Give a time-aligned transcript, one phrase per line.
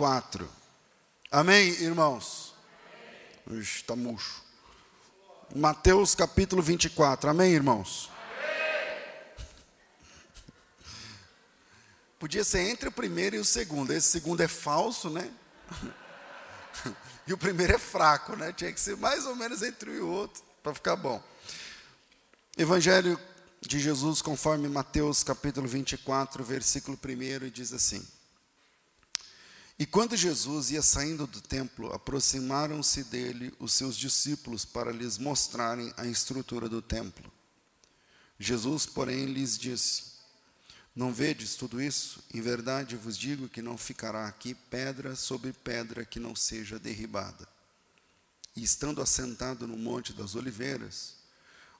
[0.00, 0.50] 24.
[1.30, 2.54] Amém, irmãos?
[3.50, 4.42] Está murcho.
[5.54, 7.28] Mateus capítulo 24.
[7.28, 8.10] Amém, irmãos?
[12.18, 13.92] Podia ser entre o primeiro e o segundo.
[13.92, 15.30] Esse segundo é falso, né?
[17.26, 18.54] E o primeiro é fraco, né?
[18.54, 21.22] Tinha que ser mais ou menos entre um e o outro, para ficar bom.
[22.56, 23.20] Evangelho
[23.60, 28.02] de Jesus, conforme Mateus capítulo 24, versículo 1, diz assim:
[29.80, 35.90] E quando Jesus ia saindo do templo, aproximaram-se dele os seus discípulos para lhes mostrarem
[35.96, 37.32] a estrutura do templo.
[38.38, 40.02] Jesus, porém, lhes disse:
[40.94, 42.22] Não vedes tudo isso?
[42.34, 47.48] Em verdade vos digo que não ficará aqui pedra sobre pedra que não seja derribada.
[48.54, 51.14] E estando assentado no Monte das Oliveiras,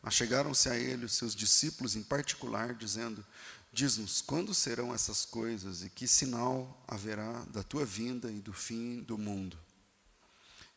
[0.02, 3.24] Achegaram-se a ele os seus discípulos em particular, dizendo:
[3.73, 9.01] Diz-nos quando serão essas coisas e que sinal haverá da tua vinda e do fim
[9.01, 9.56] do mundo.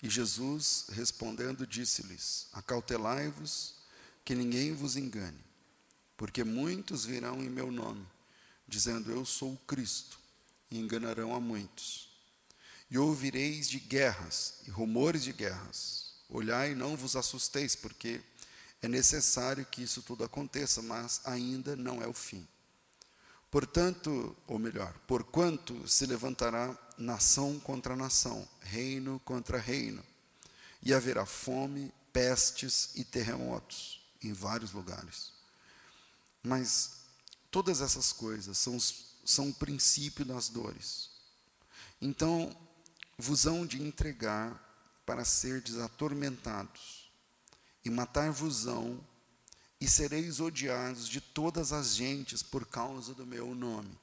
[0.02, 3.76] E Jesus, respondendo, disse-lhes: Acautelai-vos,
[4.24, 5.40] que ninguém vos engane,
[6.16, 8.05] porque muitos virão em meu nome,
[8.68, 10.20] dizendo: Eu sou o Cristo,
[10.70, 12.10] e enganarão a muitos.
[12.91, 16.13] E ouvireis de guerras e rumores de guerras.
[16.30, 18.22] Olhai e não vos assusteis, porque
[18.82, 22.48] é necessário que isso tudo aconteça, mas ainda não é o fim.
[23.54, 30.04] Portanto, ou melhor, porquanto se levantará nação contra nação, reino contra reino,
[30.82, 35.32] e haverá fome, pestes e terremotos em vários lugares.
[36.41, 36.93] Mas
[37.51, 38.76] todas essas coisas são,
[39.23, 41.12] são o princípio das dores.
[42.01, 42.57] Então,
[43.20, 44.60] vos hão de entregar
[45.05, 47.07] para serdes atormentados
[47.85, 48.99] e matar-vos-ão,
[49.84, 53.99] e sereis odiados de todas as gentes por causa do meu nome.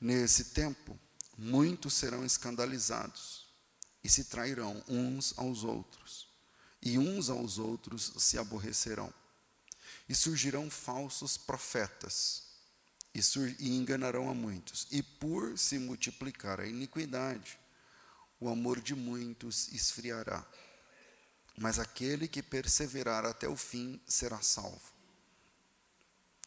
[0.00, 0.98] Nesse tempo,
[1.38, 3.46] muitos serão escandalizados
[4.02, 6.26] e se trairão uns aos outros,
[6.82, 9.14] e uns aos outros se aborrecerão.
[10.08, 12.42] E surgirão falsos profetas,
[13.14, 13.20] e,
[13.60, 14.88] e enganarão a muitos.
[14.90, 17.56] E por se multiplicar a iniquidade,
[18.40, 20.44] o amor de muitos esfriará
[21.56, 24.92] mas aquele que perseverar até o fim será salvo.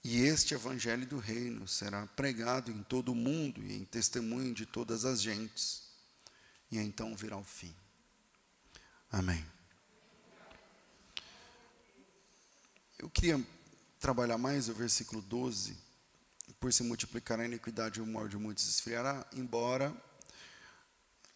[0.04, 4.66] E este evangelho do reino será pregado em todo o mundo e em testemunho de
[4.66, 5.84] todas as gentes,
[6.72, 7.76] e então virá o fim.
[9.12, 9.46] Amém.
[13.00, 13.44] Eu queria
[14.00, 15.76] trabalhar mais o versículo 12,
[16.60, 19.96] por se multiplicar a iniquidade o mal de muitos esfriará, embora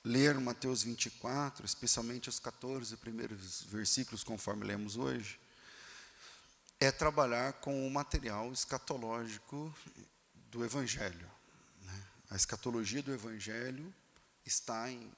[0.04, 5.40] ler Mateus 24, especialmente os 14 primeiros versículos, conforme lemos hoje,
[6.80, 9.74] é trabalhar com o material escatológico
[10.50, 11.30] do Evangelho.
[11.82, 12.04] Né?
[12.30, 13.94] A escatologia do Evangelho
[14.46, 15.12] está em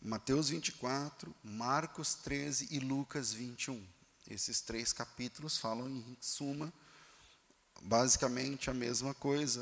[0.00, 3.86] Mateus 24, Marcos 13 e Lucas 21.
[4.28, 6.72] Esses três capítulos falam, em suma,
[7.82, 9.60] basicamente a mesma coisa.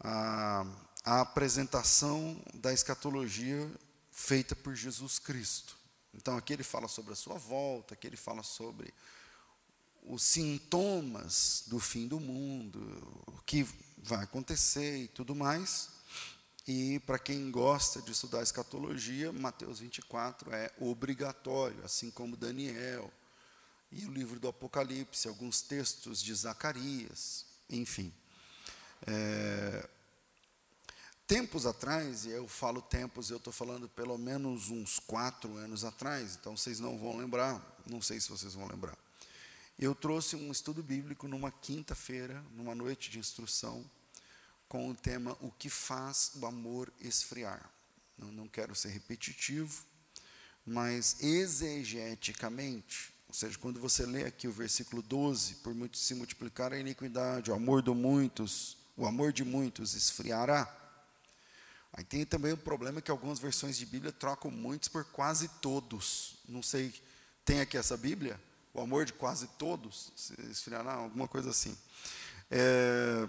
[0.00, 0.66] A, a,
[1.06, 3.70] a apresentação da escatologia
[4.10, 5.76] feita por Jesus Cristo.
[6.12, 8.92] Então, aqui ele fala sobre a sua volta, aqui ele fala sobre
[10.02, 12.80] os sintomas do fim do mundo,
[13.28, 13.64] o que
[13.98, 15.90] vai acontecer e tudo mais.
[16.66, 23.12] E para quem gosta de estudar escatologia, Mateus 24 é obrigatório, assim como Daniel
[23.92, 28.12] e o livro do Apocalipse, alguns textos de Zacarias, enfim.
[29.06, 29.88] É,
[31.26, 36.38] Tempos atrás, e eu falo tempos, eu estou falando pelo menos uns quatro anos atrás,
[36.40, 38.96] então vocês não vão lembrar, não sei se vocês vão lembrar.
[39.76, 43.84] Eu trouxe um estudo bíblico numa quinta-feira, numa noite de instrução,
[44.68, 47.68] com o tema O que faz o amor esfriar.
[48.16, 49.84] Não, não quero ser repetitivo,
[50.64, 56.78] mas exegeticamente, ou seja, quando você lê aqui o versículo 12, por se multiplicar a
[56.78, 60.85] iniquidade, o amor de muitos, o amor de muitos esfriará
[61.96, 66.36] Aí tem também o problema que algumas versões de Bíblia trocam muitos por quase todos.
[66.46, 66.94] Não sei,
[67.44, 68.38] tem aqui essa Bíblia?
[68.74, 70.12] O amor de quase todos?
[70.50, 71.76] Esfriará, alguma coisa assim.
[72.50, 73.26] É,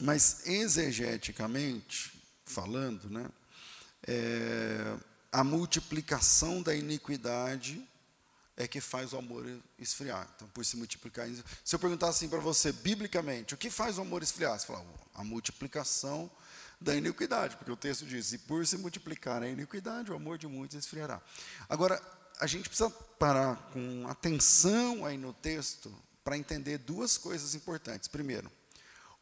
[0.00, 3.28] mas exegeticamente falando, né,
[4.06, 4.96] é,
[5.30, 7.86] a multiplicação da iniquidade
[8.56, 9.46] é que faz o amor
[9.78, 10.26] esfriar.
[10.34, 11.28] Então, por se multiplicar.
[11.64, 14.58] Se eu perguntar assim para você, biblicamente, o que faz o amor esfriar?
[14.58, 14.84] Você fala,
[15.14, 16.30] a multiplicação
[16.80, 20.46] da iniquidade, porque o texto diz: e por se multiplicar a iniquidade, o amor de
[20.46, 21.20] muitos esfriará.
[21.68, 22.00] Agora,
[22.40, 22.88] a gente precisa
[23.18, 25.94] parar com atenção aí no texto
[26.24, 28.08] para entender duas coisas importantes.
[28.08, 28.50] Primeiro,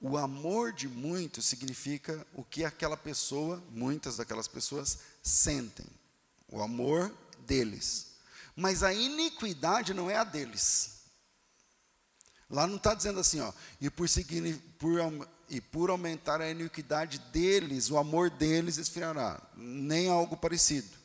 [0.01, 5.87] O amor de muitos significa o que aquela pessoa, muitas daquelas pessoas, sentem.
[6.49, 8.13] O amor deles.
[8.55, 10.98] Mas a iniquidade não é a deles.
[12.51, 14.99] Lá não está dizendo assim, ó, e por, seguir, por,
[15.51, 19.41] e por aumentar a iniquidade deles, o amor deles esfriará.
[19.55, 20.99] Nem algo parecido.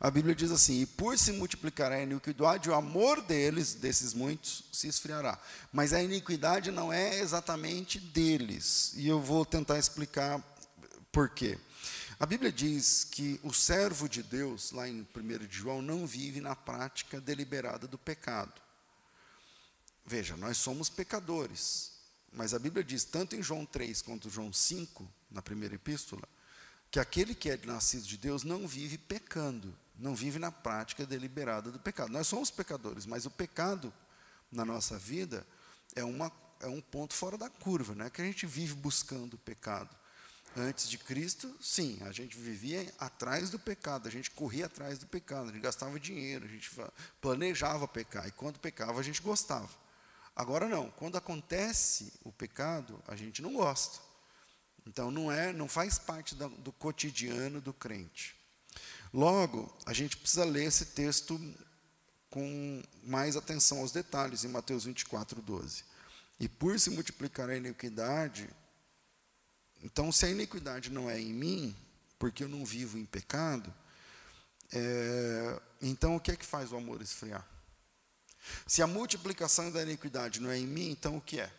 [0.00, 4.64] A Bíblia diz assim: e por se multiplicar a iniquidade, o amor deles, desses muitos,
[4.72, 5.38] se esfriará.
[5.72, 8.92] Mas a iniquidade não é exatamente deles.
[8.96, 10.42] E eu vou tentar explicar
[11.10, 11.58] por quê.
[12.18, 15.06] A Bíblia diz que o servo de Deus, lá em 1
[15.50, 18.61] João, não vive na prática deliberada do pecado.
[20.04, 21.92] Veja, nós somos pecadores.
[22.32, 26.26] Mas a Bíblia diz, tanto em João 3 quanto João 5, na primeira epístola,
[26.90, 31.70] que aquele que é nascido de Deus não vive pecando não vive na prática deliberada
[31.70, 32.12] do pecado.
[32.12, 33.92] Nós somos pecadores, mas o pecado
[34.50, 35.46] na nossa vida
[35.94, 39.34] é, uma, é um ponto fora da curva, não é que a gente vive buscando
[39.34, 39.94] o pecado.
[40.54, 45.06] Antes de Cristo, sim, a gente vivia atrás do pecado, a gente corria atrás do
[45.06, 46.70] pecado, a gente gastava dinheiro, a gente
[47.22, 49.81] planejava pecar, e quando pecava a gente gostava.
[50.34, 54.00] Agora não, quando acontece o pecado, a gente não gosta.
[54.86, 58.34] Então não é, não faz parte do, cotidiano do crente.
[59.12, 61.38] Logo, a gente precisa ler esse texto
[62.30, 65.84] com mais atenção aos detalhes, em Mateus 24, 12.
[66.40, 68.48] E por se multiplicar a iniquidade,
[69.82, 71.76] então se a iniquidade não é em mim,
[72.18, 73.72] porque eu não vivo em pecado,
[74.72, 77.46] é, então o que é que faz o amor esfriar?
[78.66, 81.52] Se a multiplicação da iniquidade não é em mim, então o que é?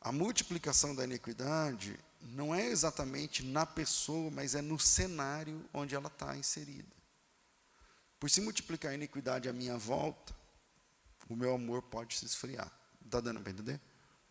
[0.00, 6.08] A multiplicação da iniquidade não é exatamente na pessoa, mas é no cenário onde ela
[6.08, 6.88] está inserida.
[8.18, 10.34] Por se multiplicar a iniquidade à minha volta,
[11.28, 12.70] o meu amor pode se esfriar.
[13.04, 13.80] Está dando para entender?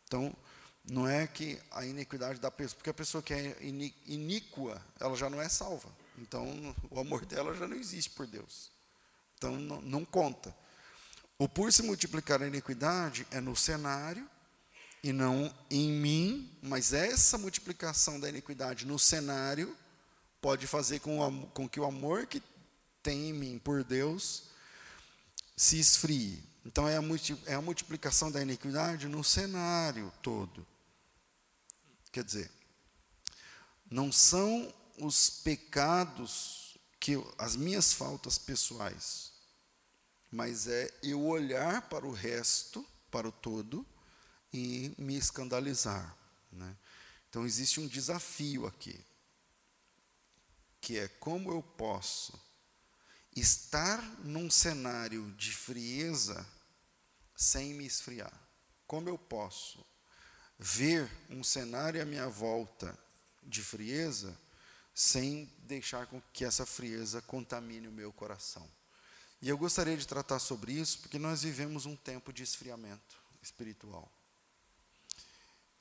[0.05, 0.35] Então,
[0.83, 3.57] não é que a iniquidade da pessoa, porque a pessoa que é
[4.05, 5.89] iníqua, ela já não é salva.
[6.17, 8.71] Então, o amor dela já não existe por Deus.
[9.37, 10.55] Então, não, não conta.
[11.39, 14.29] O por se multiplicar a iniquidade é no cenário
[15.01, 19.73] e não em mim, mas essa multiplicação da iniquidade no cenário
[20.41, 22.43] pode fazer com, com que o amor que
[23.01, 24.49] tem em mim por Deus
[25.55, 26.43] se esfrie.
[26.65, 27.01] Então é a,
[27.45, 30.67] é a multiplicação da iniquidade no cenário todo.
[32.11, 32.51] Quer dizer,
[33.89, 39.28] não são os pecados que as minhas faltas pessoais,
[40.31, 43.85] mas é eu olhar para o resto, para o todo
[44.53, 46.15] e me escandalizar.
[46.51, 46.75] Né?
[47.29, 48.99] Então existe um desafio aqui,
[50.81, 52.39] que é como eu posso
[53.35, 56.45] estar num cenário de frieza
[57.35, 58.33] sem me esfriar.
[58.85, 59.85] Como eu posso
[60.57, 62.97] ver um cenário à minha volta
[63.43, 64.37] de frieza
[64.93, 68.69] sem deixar com que essa frieza contamine o meu coração.
[69.41, 74.11] E eu gostaria de tratar sobre isso porque nós vivemos um tempo de esfriamento espiritual.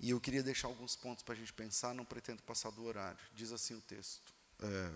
[0.00, 3.18] E eu queria deixar alguns pontos para a gente pensar, não pretendo passar do horário.
[3.34, 4.92] Diz assim o texto, é,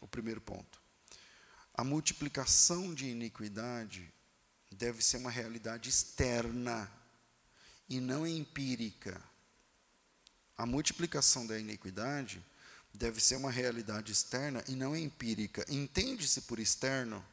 [0.00, 0.80] o primeiro ponto.
[1.74, 4.12] A multiplicação de iniquidade
[4.70, 6.90] deve ser uma realidade externa
[7.88, 9.22] e não empírica.
[10.56, 12.44] A multiplicação da iniquidade
[12.92, 15.64] deve ser uma realidade externa e não empírica.
[15.66, 17.24] Entende-se por externo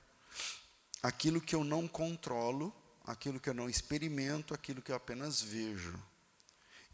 [1.01, 2.73] aquilo que eu não controlo,
[3.05, 5.97] aquilo que eu não experimento, aquilo que eu apenas vejo.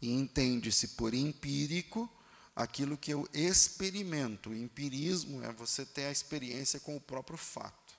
[0.00, 2.10] E entende-se por empírico
[2.54, 4.50] aquilo que eu experimento.
[4.50, 7.94] O empirismo é você ter a experiência com o próprio fato.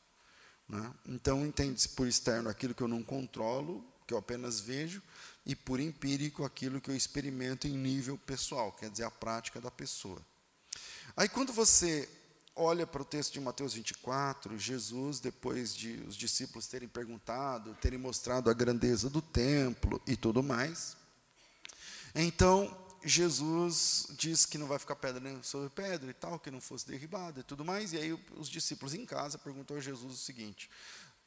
[0.67, 0.93] Né?
[1.05, 5.01] Então, entende-se por externo aquilo que eu não controlo, que eu apenas vejo,
[5.45, 9.71] e por empírico aquilo que eu experimento em nível pessoal, quer dizer, a prática da
[9.71, 10.21] pessoa.
[11.15, 12.09] Aí, quando você
[12.57, 17.99] olha para o texto de Mateus 24, Jesus, depois de os discípulos terem perguntado, terem
[17.99, 20.97] mostrado a grandeza do templo e tudo mais,
[22.19, 26.87] então, Jesus diz que não vai ficar pedra sobre pedra e tal, que não fosse
[26.87, 27.93] derribado e tudo mais.
[27.93, 30.67] E aí os discípulos em casa perguntam a Jesus o seguinte: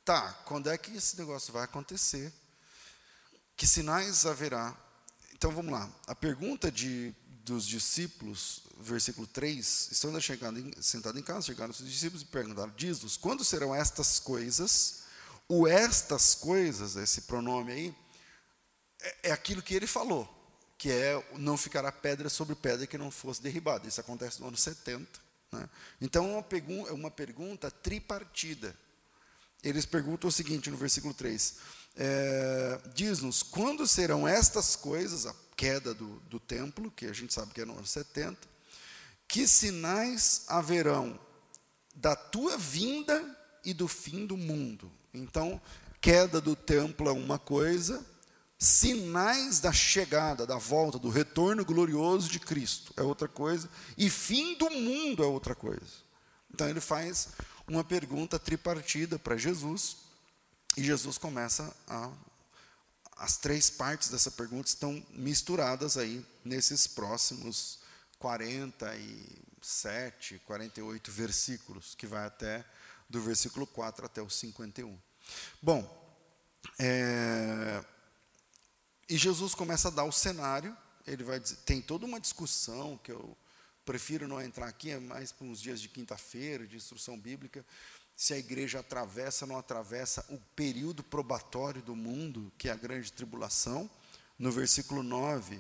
[0.05, 2.33] Tá, quando é que esse negócio vai acontecer?
[3.57, 4.77] Que sinais haverá?
[5.33, 5.89] Então vamos lá.
[6.09, 12.23] A pergunta de, dos discípulos, versículo 3, estão chegando, sentados em casa, chegaram os discípulos
[12.23, 15.01] e perguntaram: Diz-nos, quando serão estas coisas?
[15.49, 17.95] O estas coisas, esse pronome aí,
[19.01, 20.41] é, é aquilo que ele falou
[20.81, 23.87] que é não ficará pedra sobre pedra que não fosse derribada.
[23.87, 25.21] Isso acontece no ano 70.
[25.53, 25.69] Né?
[26.01, 28.75] Então, uma, pergun uma pergunta tripartida.
[29.63, 31.57] Eles perguntam o seguinte no versículo 3:
[31.97, 35.27] é, Diz-nos, quando serão estas coisas,
[35.61, 38.49] queda do, do templo, que a gente sabe que é no ano 70.
[39.29, 41.21] Que sinais haverão
[41.95, 43.23] da tua vinda
[43.63, 44.91] e do fim do mundo?
[45.13, 45.61] Então,
[46.01, 48.03] queda do templo é uma coisa,
[48.59, 54.57] sinais da chegada, da volta, do retorno glorioso de Cristo é outra coisa, e fim
[54.57, 56.09] do mundo é outra coisa.
[56.55, 57.29] Então ele faz
[57.69, 59.99] uma pergunta tripartida para Jesus,
[60.75, 62.11] e Jesus começa a.
[63.21, 67.79] As três partes dessa pergunta estão misturadas aí nesses próximos
[68.19, 72.65] 47, 48 versículos, que vai até
[73.11, 74.99] do versículo 4 até o 51.
[75.61, 76.17] Bom,
[76.79, 77.85] é,
[79.07, 80.75] e Jesus começa a dar o cenário,
[81.07, 83.37] ele vai dizer, tem toda uma discussão que eu
[83.85, 87.67] prefiro não entrar aqui, é mais para uns dias de quinta-feira, de instrução bíblica,
[88.21, 92.77] se a igreja atravessa ou não atravessa o período probatório do mundo, que é a
[92.77, 93.89] grande tribulação.
[94.39, 95.59] No versículo 9,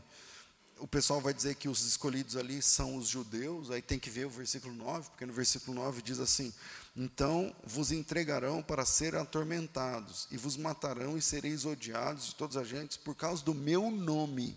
[0.79, 4.27] o pessoal vai dizer que os escolhidos ali são os judeus, aí tem que ver
[4.27, 6.53] o versículo 9, porque no versículo 9 diz assim:
[6.95, 12.69] Então vos entregarão para ser atormentados, e vos matarão, e sereis odiados de todas as
[12.69, 14.55] gentes por causa do meu nome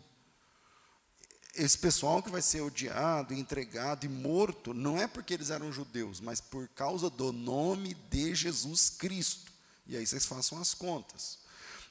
[1.56, 6.20] esse pessoal que vai ser odiado, entregado e morto, não é porque eles eram judeus,
[6.20, 9.52] mas por causa do nome de Jesus Cristo.
[9.86, 11.38] E aí vocês façam as contas.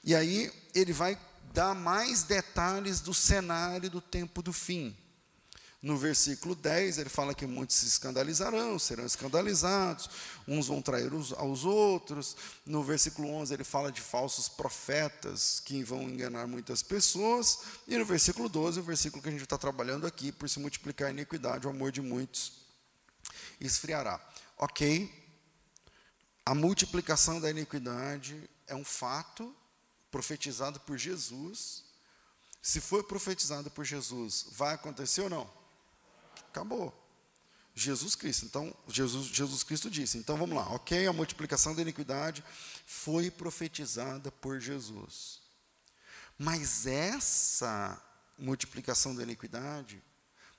[0.03, 1.19] E aí ele vai
[1.53, 4.97] dar mais detalhes do cenário do tempo do fim.
[5.83, 10.09] No versículo 10, ele fala que muitos se escandalizarão, serão escandalizados,
[10.47, 12.37] uns vão trair aos outros.
[12.65, 17.63] No versículo 11, ele fala de falsos profetas que vão enganar muitas pessoas.
[17.89, 21.09] E no versículo 12, o versículo que a gente está trabalhando aqui, por se multiplicar
[21.09, 22.53] a iniquidade, o amor de muitos
[23.61, 24.21] esfriará.
[24.59, 25.13] Ok,
[26.47, 29.53] a multiplicação da iniquidade é um fato
[30.13, 31.83] profetizado por Jesus.
[32.63, 35.62] Se foi profetizado por Jesus, vai acontecer ou não?
[36.53, 36.93] Acabou.
[37.75, 38.45] Jesus Cristo.
[38.45, 40.19] Então, Jesus, Jesus Cristo disse.
[40.19, 41.07] Então vamos lá, ok?
[41.07, 42.45] A multiplicação da iniquidade
[42.85, 45.41] foi profetizada por Jesus.
[46.39, 48.01] Mas essa
[48.39, 50.03] multiplicação da iniquidade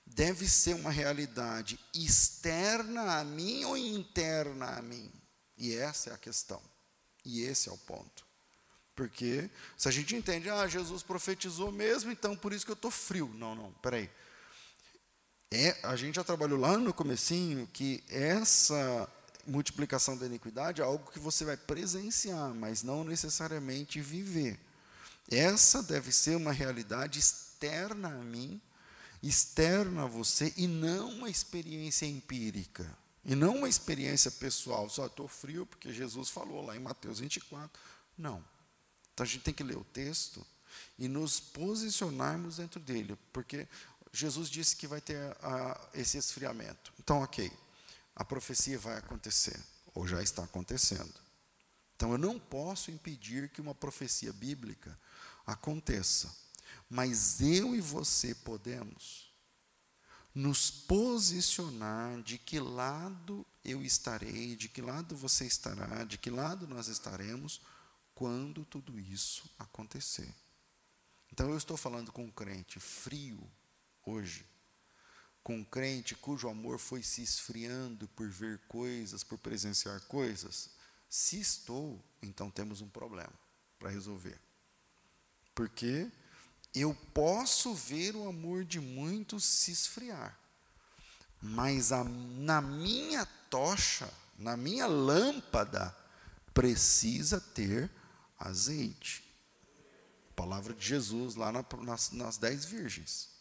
[0.03, 5.11] deve ser uma realidade externa a mim ou interna a mim?
[5.55, 6.61] E essa é a questão.
[7.23, 8.25] E esse é o ponto.
[8.95, 9.47] Porque
[9.77, 13.31] se a gente entende, ah, Jesus profetizou mesmo, então por isso que eu estou frio.
[13.35, 14.09] Não, não, peraí.
[15.55, 19.07] É, a gente já trabalhou lá no comecinho que essa
[19.45, 24.59] multiplicação da iniquidade é algo que você vai presenciar, mas não necessariamente viver.
[25.29, 28.59] Essa deve ser uma realidade externa a mim,
[29.21, 32.91] externa a você, e não uma experiência empírica.
[33.23, 37.69] E não uma experiência pessoal, só estou frio porque Jesus falou lá em Mateus 24.
[38.17, 38.43] Não.
[39.13, 40.43] Então a gente tem que ler o texto
[40.97, 43.67] e nos posicionarmos dentro dele, porque
[44.13, 46.93] Jesus disse que vai ter a, esse esfriamento.
[46.99, 47.51] Então, ok,
[48.15, 49.59] a profecia vai acontecer,
[49.95, 51.13] ou já está acontecendo.
[51.95, 54.97] Então, eu não posso impedir que uma profecia bíblica
[55.47, 56.33] aconteça,
[56.87, 59.33] mas eu e você podemos
[60.33, 66.67] nos posicionar de que lado eu estarei, de que lado você estará, de que lado
[66.67, 67.61] nós estaremos
[68.13, 70.33] quando tudo isso acontecer.
[71.31, 73.49] Então eu estou falando com um crente frio,
[74.05, 74.45] hoje,
[75.43, 80.69] com um crente cujo amor foi se esfriando por ver coisas, por presenciar coisas,
[81.09, 83.33] se estou, então temos um problema
[83.77, 84.39] para resolver.
[85.53, 86.09] Porque
[86.73, 90.39] eu posso ver o amor de muitos se esfriar,
[91.41, 95.95] mas a, na minha tocha, na minha lâmpada,
[96.53, 97.91] precisa ter
[98.39, 99.23] azeite.
[100.35, 103.32] Palavra de Jesus lá na, nas, nas dez virgens.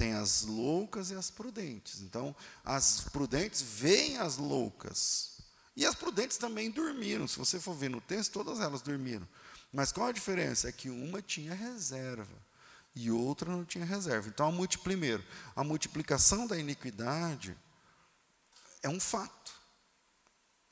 [0.00, 2.00] Tem as loucas e as prudentes.
[2.00, 5.32] Então, as prudentes veem as loucas.
[5.76, 7.28] E as prudentes também dormiram.
[7.28, 9.28] Se você for ver no texto, todas elas dormiram.
[9.70, 10.70] Mas qual a diferença?
[10.70, 12.34] É que uma tinha reserva
[12.96, 14.30] e outra não tinha reserva.
[14.30, 15.22] Então, a multi, primeiro,
[15.54, 17.54] a multiplicação da iniquidade
[18.82, 19.52] é um fato.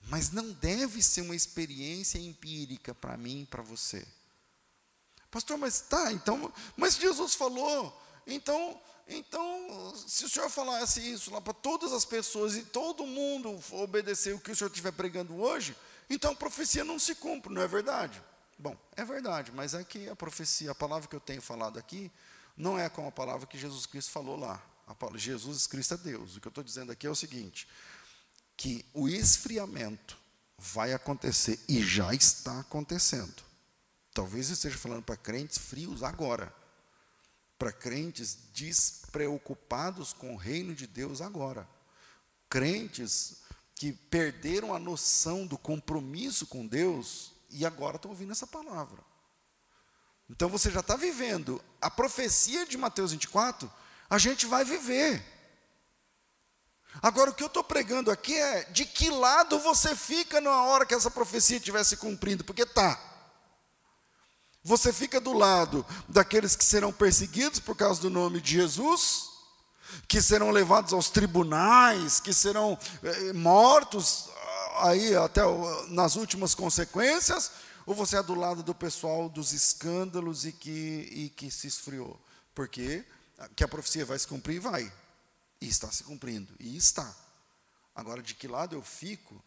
[0.09, 4.09] Mas não deve ser uma experiência empírica para mim e para você.
[5.31, 7.95] Pastor, mas tá, então, mas Jesus falou,
[8.27, 13.59] então então, se o senhor falasse isso lá para todas as pessoas e todo mundo
[13.73, 15.75] obedecer o que o senhor estiver pregando hoje,
[16.11, 18.23] então a profecia não se cumpre, não é verdade?
[18.59, 22.11] Bom, é verdade, mas é que a profecia, a palavra que eu tenho falado aqui,
[22.57, 24.63] não é como a palavra que Jesus Cristo falou lá.
[24.99, 26.37] Palavra, Jesus Cristo é Deus.
[26.37, 27.69] O que eu estou dizendo aqui é o seguinte:
[28.57, 30.19] que o esfriamento
[30.59, 33.43] vai acontecer e já está acontecendo.
[34.13, 36.53] Talvez eu esteja falando para crentes frios agora.
[37.59, 41.69] Para crentes despreocupados com o reino de Deus agora.
[42.49, 43.39] Crentes
[43.75, 49.03] que perderam a noção do compromisso com Deus e agora estão ouvindo essa palavra.
[50.31, 53.71] Então você já está vivendo a profecia de Mateus 24,
[54.09, 55.23] a gente vai viver.
[57.03, 60.87] Agora, o que eu estou pregando aqui é de que lado você fica na hora
[60.87, 63.08] que essa profecia estiver se cumprindo, porque tá.
[64.69, 69.31] Você fica do lado daqueles que serão perseguidos por causa do nome de Jesus,
[70.07, 75.41] que serão levados aos tribunais, que serão eh, mortos ah, aí até
[75.89, 77.51] nas últimas consequências,
[77.87, 82.21] ou você é do lado do pessoal dos escândalos e que, e que se esfriou?
[82.55, 83.07] Porque
[83.57, 84.93] que a profecia vai se cumprir, vai.
[85.63, 87.17] E está se cumprindo, e está.
[87.95, 89.43] Agora, de que lado eu fico,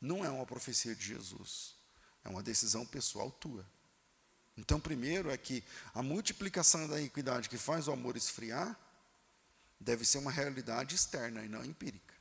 [0.00, 1.76] não é uma profecia de Jesus,
[2.24, 3.64] é uma decisão pessoal tua.
[4.56, 5.62] Então, primeiro é que
[5.94, 8.78] a multiplicação da iniquidade que faz o amor esfriar,
[9.78, 12.15] deve ser uma realidade externa e não empírica.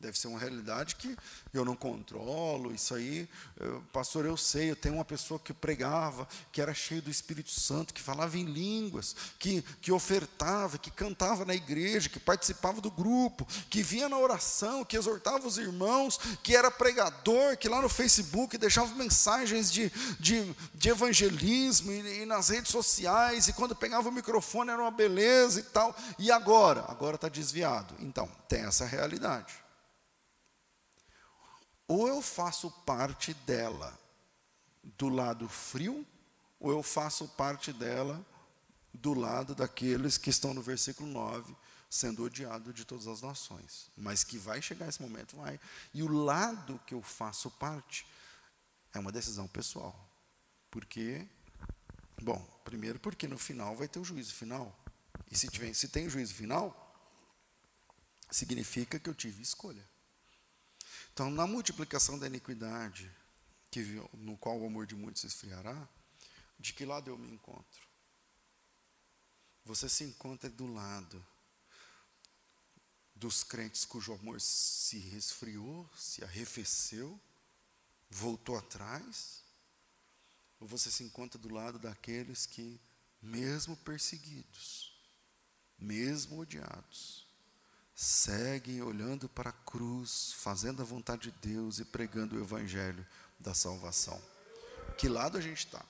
[0.00, 1.16] Deve ser uma realidade que
[1.52, 3.28] eu não controlo, isso aí,
[3.58, 7.50] eu, pastor, eu sei, eu tenho uma pessoa que pregava, que era cheio do Espírito
[7.50, 12.92] Santo, que falava em línguas, que, que ofertava, que cantava na igreja, que participava do
[12.92, 17.88] grupo, que vinha na oração, que exortava os irmãos, que era pregador, que lá no
[17.88, 19.90] Facebook deixava mensagens de,
[20.20, 24.92] de, de evangelismo e, e nas redes sociais, e quando pegava o microfone era uma
[24.92, 26.84] beleza e tal, e agora?
[26.86, 27.96] Agora está desviado.
[27.98, 29.67] Então, tem essa realidade.
[31.88, 33.98] Ou eu faço parte dela
[34.98, 36.06] do lado frio,
[36.60, 38.24] ou eu faço parte dela
[38.92, 41.56] do lado daqueles que estão no versículo 9,
[41.88, 43.90] sendo odiado de todas as nações.
[43.96, 45.58] Mas que vai chegar esse momento, vai.
[45.94, 48.06] E o lado que eu faço parte
[48.92, 49.98] é uma decisão pessoal.
[50.70, 51.26] Porque,
[52.20, 54.76] bom, primeiro porque no final vai ter o juízo final.
[55.30, 56.84] E se, tiver, se tem juízo final,
[58.30, 59.88] significa que eu tive escolha.
[61.18, 63.10] Então, na multiplicação da iniquidade,
[63.72, 63.82] que,
[64.18, 65.88] no qual o amor de muitos se esfriará,
[66.60, 67.88] de que lado eu me encontro?
[69.64, 71.26] Você se encontra do lado
[73.16, 77.20] dos crentes cujo amor se resfriou, se arrefeceu,
[78.08, 79.42] voltou atrás?
[80.60, 82.80] Ou você se encontra do lado daqueles que,
[83.20, 84.96] mesmo perseguidos,
[85.76, 87.27] mesmo odiados,
[88.00, 93.04] seguem olhando para a cruz, fazendo a vontade de Deus e pregando o evangelho
[93.40, 94.22] da salvação.
[94.96, 95.84] Que lado a gente está?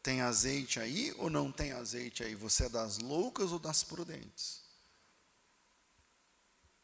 [0.00, 2.36] Tem azeite aí ou não tem azeite aí?
[2.36, 4.62] Você é das loucas ou das prudentes?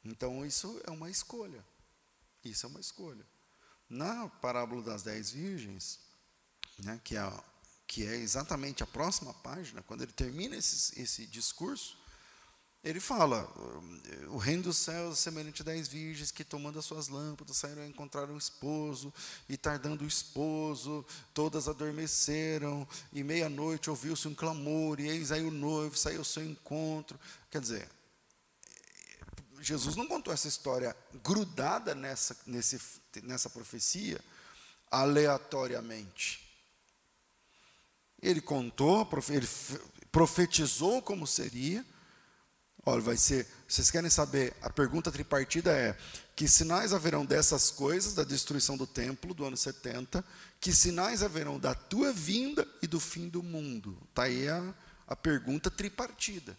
[0.04, 1.64] Então isso é uma escolha.
[2.44, 3.24] Isso é uma escolha.
[3.88, 6.00] Na parábola das dez virgens,
[6.76, 7.44] né, que, é,
[7.86, 12.01] que é exatamente a próxima página, quando ele termina esse, esse discurso,
[12.82, 13.48] ele fala:
[14.28, 17.82] o reino dos céus é semelhante a dez virgens que, tomando as suas lâmpadas, saíram
[17.82, 19.12] a encontrar um esposo,
[19.48, 25.50] e tardando o esposo, todas adormeceram, e meia-noite ouviu-se um clamor, e eis aí o
[25.50, 27.18] noivo saiu ao seu encontro.
[27.50, 27.88] Quer dizer,
[29.60, 32.80] Jesus não contou essa história grudada nessa, nesse,
[33.22, 34.20] nessa profecia
[34.90, 36.40] aleatoriamente.
[38.20, 39.48] Ele contou, ele
[40.10, 41.86] profetizou como seria,
[42.84, 43.46] Olha, vai ser.
[43.68, 44.52] Vocês querem saber?
[44.60, 45.96] A pergunta tripartida é:
[46.34, 50.24] que sinais haverão dessas coisas, da destruição do templo do ano 70?
[50.60, 53.96] Que sinais haverão da tua vinda e do fim do mundo?
[54.08, 54.74] Está aí a,
[55.06, 56.58] a pergunta tripartida.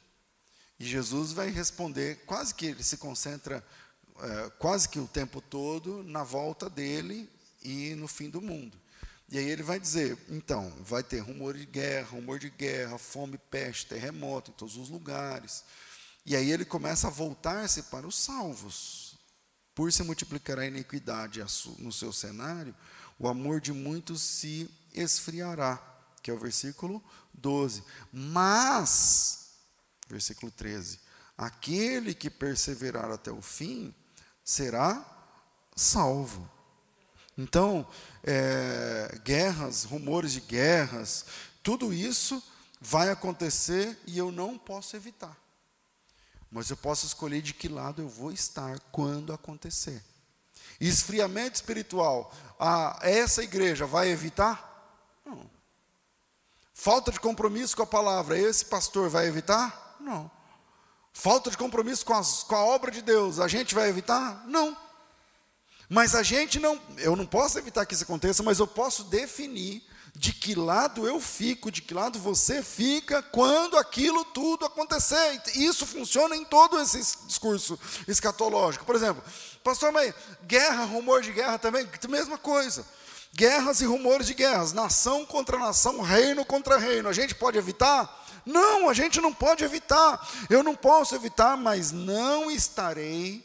[0.80, 3.64] E Jesus vai responder, quase que ele se concentra,
[4.20, 7.30] é, quase que o tempo todo, na volta dele
[7.62, 8.78] e no fim do mundo.
[9.30, 13.38] E aí ele vai dizer: então, vai ter rumor de guerra, rumor de guerra, fome,
[13.50, 15.66] peste, terremoto em todos os lugares.
[16.26, 19.18] E aí ele começa a voltar-se para os salvos.
[19.76, 21.44] Por se multiplicar a iniquidade
[21.80, 22.76] no seu cenário,
[23.18, 25.82] o amor de muitos se esfriará,
[26.22, 27.84] que é o versículo 12.
[28.12, 29.50] Mas,
[30.08, 31.00] versículo 13,
[31.38, 33.94] aquele que perseverar até o fim
[34.44, 35.04] será
[35.76, 36.50] salvo.
[37.38, 37.88] Então,
[38.24, 41.26] é, guerras, rumores de guerras,
[41.64, 42.42] tudo isso
[42.80, 45.43] vai acontecer e eu não posso evitar.
[46.54, 50.04] Mas eu posso escolher de que lado eu vou estar quando acontecer.
[50.80, 55.20] Esfriamento espiritual, a, essa igreja vai evitar?
[55.26, 55.50] Não.
[56.72, 59.98] Falta de compromisso com a palavra, esse pastor vai evitar?
[60.00, 60.30] Não.
[61.12, 64.46] Falta de compromisso com, as, com a obra de Deus, a gente vai evitar?
[64.46, 64.78] Não.
[65.90, 69.84] Mas a gente não, eu não posso evitar que isso aconteça, mas eu posso definir
[70.16, 75.42] de que lado eu fico, de que lado você fica quando aquilo tudo acontecer.
[75.56, 78.86] Isso funciona em todo esse discurso escatológico.
[78.86, 79.24] Por exemplo,
[79.64, 80.14] pastor, mas
[80.46, 82.86] guerra, rumor de guerra também, mesma coisa.
[83.36, 87.10] Guerras e rumores de guerras, nação contra nação, reino contra reino.
[87.10, 88.24] A gente pode evitar?
[88.46, 90.30] Não, a gente não pode evitar.
[90.48, 93.44] Eu não posso evitar, mas não estarei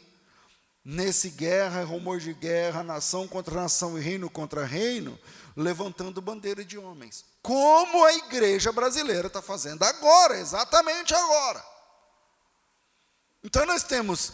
[0.83, 5.19] nesse guerra, rumor de guerra, nação contra nação e reino contra reino,
[5.55, 7.25] levantando bandeira de homens.
[7.41, 11.63] Como a igreja brasileira está fazendo agora, exatamente agora.
[13.43, 14.33] Então nós temos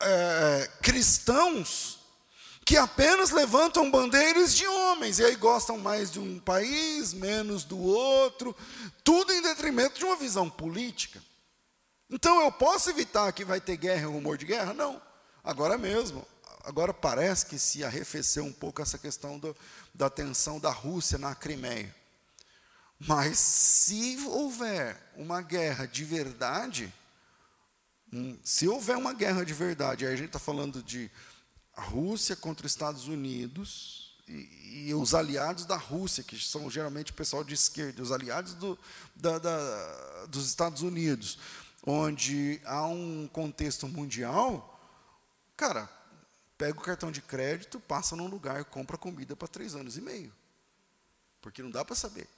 [0.00, 2.00] é, cristãos
[2.64, 7.78] que apenas levantam bandeiras de homens, e aí gostam mais de um país, menos do
[7.78, 8.54] outro,
[9.02, 11.20] tudo em detrimento de uma visão política.
[12.08, 14.72] Então eu posso evitar que vai ter guerra e rumor de guerra?
[14.72, 15.00] Não.
[15.42, 16.24] Agora mesmo,
[16.64, 19.56] agora parece que se arrefeceu um pouco essa questão do,
[19.94, 21.94] da tensão da Rússia na Crimeia.
[22.98, 26.92] Mas se houver uma guerra de verdade,
[28.12, 31.10] hum, se houver uma guerra de verdade, aí a gente está falando de
[31.74, 37.14] Rússia contra os Estados Unidos e, e, os aliados da Rússia, que são geralmente o
[37.14, 38.78] pessoal de esquerda, os aliados do,
[39.16, 41.38] da, da, dos Estados Unidos,
[41.84, 44.68] onde há um contexto mundial
[45.62, 45.88] Cara,
[46.62, 50.32] pega o cartão de crédito, passa num lugar, compra comida para três anos e meio.
[51.40, 52.28] Porque não dá para saber.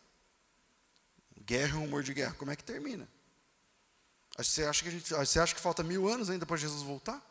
[1.44, 3.06] Guerra, rumor de guerra, como é que termina?
[4.38, 7.22] Você acha que, gente, você acha que falta mil anos ainda para Jesus voltar?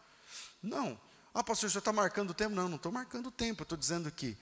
[0.62, 1.02] Não.
[1.34, 2.54] Ah, pastor, você está marcando o tempo?
[2.54, 3.64] Não, não estou marcando o tempo.
[3.64, 4.38] Estou dizendo que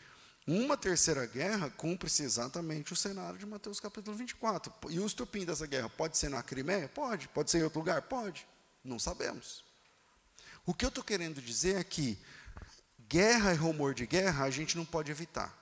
[0.46, 4.74] uma terceira guerra cumpre-se exatamente o cenário de Mateus capítulo 24.
[4.90, 6.90] E o estupim dessa guerra pode ser na Crimeia?
[6.90, 7.30] Pode.
[7.30, 8.02] Pode ser em outro lugar?
[8.02, 8.46] Pode.
[8.84, 9.64] Não sabemos.
[10.66, 12.20] O que eu estou querendo dizer é que
[13.12, 15.54] guerra e rumor de guerra a gente não pode evitar.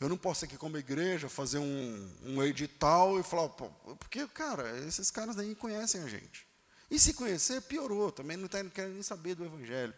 [0.00, 5.10] Eu não posso aqui, como igreja, fazer um, um edital e falar, porque, cara, esses
[5.10, 6.46] caras nem conhecem a gente.
[6.90, 9.94] E se conhecer, piorou, também não, tá, não querem nem saber do Evangelho.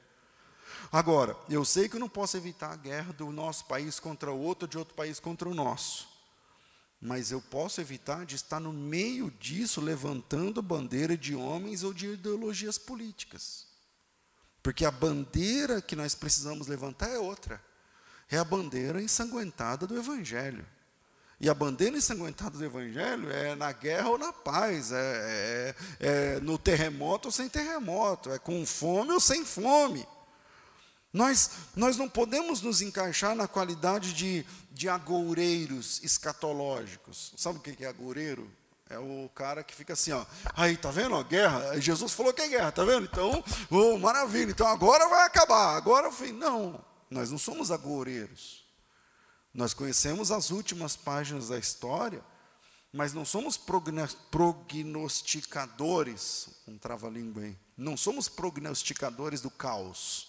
[0.91, 4.41] Agora, eu sei que eu não posso evitar a guerra do nosso país contra o
[4.41, 6.09] outro, de outro país contra o nosso.
[7.01, 12.07] Mas eu posso evitar de estar no meio disso, levantando bandeira de homens ou de
[12.09, 13.76] ideologias políticas.
[14.67, 17.63] Porque a bandeira que nós precisamos levantar é outra.
[18.29, 20.67] É a bandeira ensanguentada do Evangelho.
[21.39, 26.41] E a bandeira ensanguentada do Evangelho é na guerra ou na paz, é, é, é,
[26.41, 30.05] no terremoto ou sem terremoto, é com fome ou sem fome.
[31.13, 37.33] Nós, nós não podemos nos encaixar na qualidade de, de agoureiros escatológicos.
[37.37, 38.51] Sabe o que é agoureiro?
[38.89, 40.25] É o cara que fica assim, ó.
[40.55, 41.17] Aí, tá vendo?
[41.17, 41.81] A guerra.
[41.81, 43.05] Jesus falou que é guerra, tá vendo?
[43.05, 44.51] Então, oh, maravilha.
[44.51, 45.77] Então agora vai acabar.
[45.77, 46.31] Agora, fim.
[46.33, 48.65] Não, nós não somos agoureiros.
[49.53, 52.23] Nós conhecemos as últimas páginas da história,
[52.93, 56.49] mas não somos prognosticadores.
[56.69, 57.59] Um trava-língua aí.
[57.77, 60.29] Não somos prognosticadores do caos.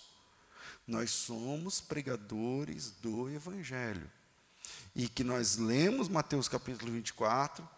[0.87, 4.09] Nós somos pregadores do Evangelho.
[4.95, 7.76] E que nós lemos Mateus capítulo 24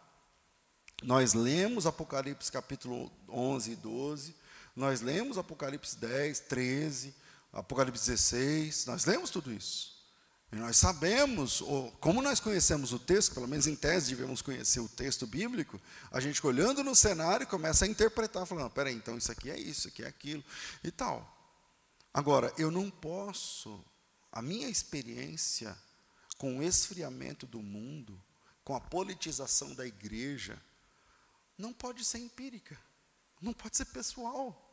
[1.04, 4.36] nós lemos Apocalipse capítulo 11 e 12,
[4.76, 7.16] nós lemos Apocalipse 10, 13,
[7.54, 9.98] Apocalipse 16, nós lemos tudo isso.
[10.52, 14.80] E nós sabemos, ou como nós conhecemos o texto, pelo menos em tese devemos conhecer
[14.80, 15.80] o texto bíblico,
[16.12, 19.72] a gente olhando no cenário começa a interpretar, falando, peraí, então isso aqui é isso,
[19.72, 20.44] isso aqui é aquilo
[20.84, 21.38] e tal.
[22.12, 23.84] Agora, eu não posso,
[24.32, 25.78] a minha experiência
[26.38, 28.20] com o esfriamento do mundo,
[28.64, 30.60] com a politização da igreja,
[31.60, 32.80] não pode ser empírica,
[33.42, 34.66] não pode ser pessoal.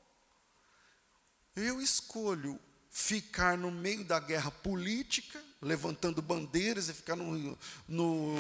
[1.55, 8.39] Eu escolho ficar no meio da guerra política, levantando bandeiras e ficar no, no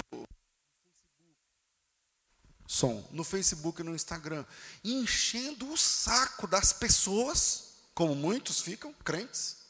[2.66, 4.44] som, no Facebook e no Instagram,
[4.84, 9.65] enchendo o saco das pessoas, como muitos ficam, crentes,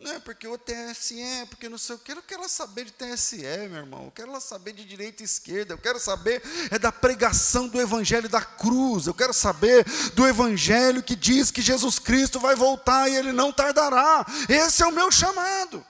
[0.00, 2.12] não é porque o TSE, porque não sei o que.
[2.12, 3.36] Eu quero saber de TSE,
[3.70, 4.04] meu irmão.
[4.06, 5.72] Eu quero saber de direita e esquerda.
[5.72, 9.06] Eu quero saber é da pregação do Evangelho da cruz.
[9.06, 13.52] Eu quero saber do Evangelho que diz que Jesus Cristo vai voltar e ele não
[13.52, 14.26] tardará.
[14.48, 15.84] Esse é o meu chamado.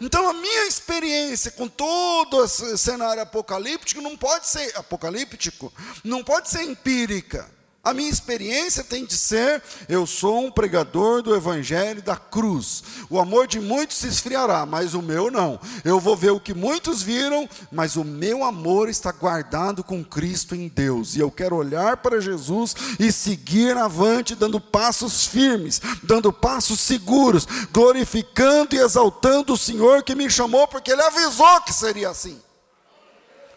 [0.00, 6.50] Então a minha experiência com todo esse cenário apocalíptico não pode ser apocalíptico, não pode
[6.50, 7.50] ser empírica.
[7.84, 12.82] A minha experiência tem de ser: eu sou um pregador do evangelho da cruz.
[13.10, 15.60] O amor de muitos se esfriará, mas o meu não.
[15.84, 20.54] Eu vou ver o que muitos viram, mas o meu amor está guardado com Cristo
[20.54, 21.14] em Deus.
[21.14, 27.46] E eu quero olhar para Jesus e seguir avante, dando passos firmes, dando passos seguros,
[27.70, 32.40] glorificando e exaltando o Senhor que me chamou, porque Ele avisou que seria assim.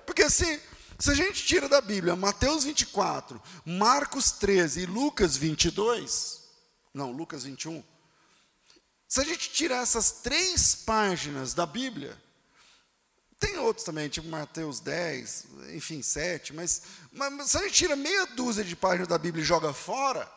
[0.06, 0.67] Porque se
[1.00, 6.44] se a gente tira da Bíblia Mateus 24, Marcos 13 e Lucas 22,
[6.94, 7.84] não, Lucas 21,
[9.08, 12.18] se a gente tira essas três páginas da Bíblia,
[13.40, 16.82] tem outros também, tipo Mateus 10, enfim, 7, mas,
[17.12, 20.30] mas se a gente tira meia dúzia de páginas da Bíblia e joga fora,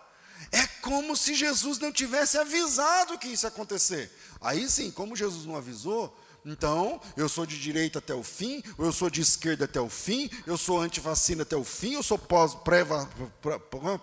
[0.53, 4.11] é como se Jesus não tivesse avisado que isso ia acontecer.
[4.40, 8.87] Aí sim, como Jesus não avisou, então, eu sou de direita até o fim, ou
[8.87, 12.18] eu sou de esquerda até o fim, eu sou anti-vacina até o fim, eu sou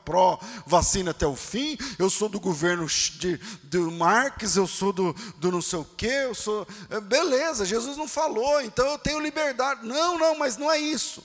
[0.06, 5.52] pró-vacina até o fim, eu sou do governo de, de Marx, eu sou do, do
[5.52, 6.67] não sei o quê, eu sou.
[6.89, 9.86] É, beleza, Jesus não falou, então eu tenho liberdade.
[9.86, 11.23] Não, não, mas não é isso.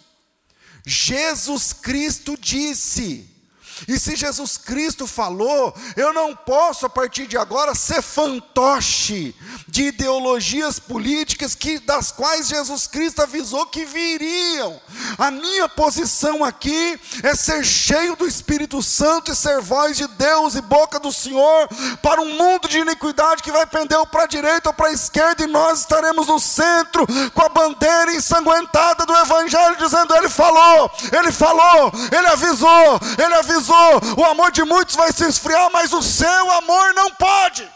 [0.85, 3.32] Jesus Cristo disse.
[3.89, 9.35] E se Jesus Cristo falou, eu não posso a partir de agora ser fantoche
[9.69, 14.81] de ideologias políticas que das quais Jesus Cristo avisou que viriam.
[15.19, 20.55] A minha posição aqui é ser cheio do Espírito Santo e ser voz de Deus
[20.55, 21.69] e boca do Senhor
[22.03, 24.93] para um mundo de iniquidade que vai pender ou para a direita ou para a
[24.93, 30.91] esquerda e nós estaremos no centro com a bandeira ensanguentada do evangelho dizendo ele falou,
[31.13, 36.03] ele falou, ele avisou, ele avisou o amor de muitos vai se esfriar, mas o
[36.03, 37.71] seu amor não pode.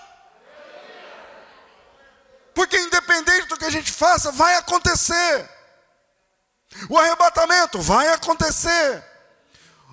[2.54, 5.50] Porque independente do que a gente faça, vai acontecer.
[6.88, 9.04] O arrebatamento vai acontecer.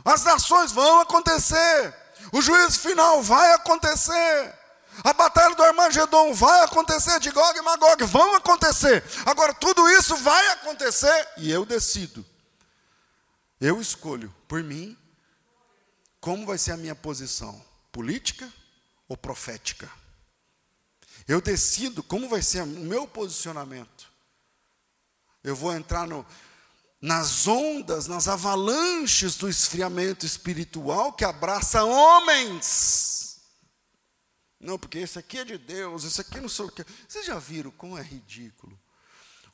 [0.06, 1.94] As nações vão acontecer.
[2.32, 4.54] O juízo final vai acontecer.
[5.04, 9.04] A batalha do Armagedon vai acontecer, de Gog e Magog vão acontecer.
[9.26, 12.24] Agora, tudo isso vai acontecer e eu decido.
[13.60, 14.98] Eu escolho por mim
[16.24, 17.62] como vai ser a minha posição?
[17.92, 18.50] Política
[19.10, 19.92] ou profética?
[21.28, 24.10] Eu decido como vai ser o meu posicionamento.
[25.44, 26.26] Eu vou entrar no,
[27.02, 33.42] nas ondas, nas avalanches do esfriamento espiritual que abraça homens.
[34.58, 36.86] Não, porque esse aqui é de Deus, esse aqui não sou o que.
[37.06, 38.80] Vocês já viram como é ridículo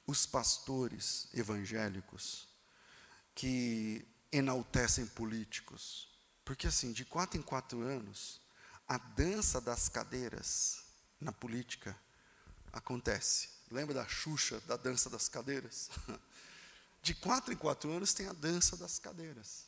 [0.05, 2.47] os pastores evangélicos
[3.33, 6.08] que enaltecem políticos?
[6.49, 8.41] Porque assim, de quatro em quatro anos,
[8.87, 10.79] a dança das cadeiras
[11.21, 11.95] na política
[12.73, 13.49] acontece.
[13.69, 15.91] Lembra da Xuxa, da dança das cadeiras?
[17.03, 19.65] De quatro em quatro anos tem a dança das cadeiras.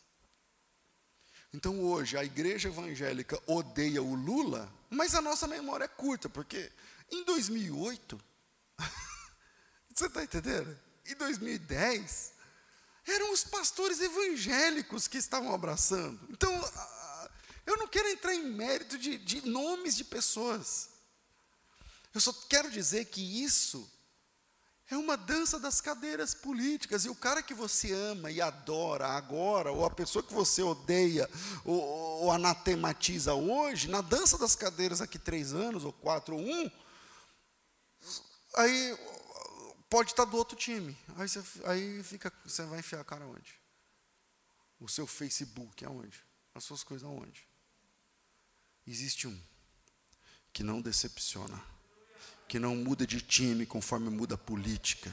[1.54, 6.72] Então hoje a igreja evangélica odeia o Lula, mas a nossa memória é curta, porque
[7.12, 8.20] em 2008,
[9.94, 10.76] você está entendendo?
[11.06, 12.34] Em 2010,
[13.07, 16.19] eram os pastores evangélicos que estavam abraçando.
[16.29, 16.51] Então,
[17.65, 20.89] eu não quero entrar em mérito de, de nomes de pessoas.
[22.13, 23.89] Eu só quero dizer que isso
[24.89, 27.05] é uma dança das cadeiras políticas.
[27.05, 31.29] E o cara que você ama e adora agora, ou a pessoa que você odeia
[31.63, 36.71] ou, ou anatematiza hoje, na dança das cadeiras aqui três anos, ou quatro, ou um,
[38.55, 38.97] aí
[39.91, 40.97] pode estar do outro time.
[41.17, 43.54] Aí você, aí fica, você vai enfiar a cara onde?
[44.80, 46.23] O seu Facebook aonde?
[46.56, 47.45] As suas coisas aonde?
[48.88, 49.39] Existe um
[50.54, 51.62] que não decepciona,
[52.51, 55.09] que não muda de time conforme muda a política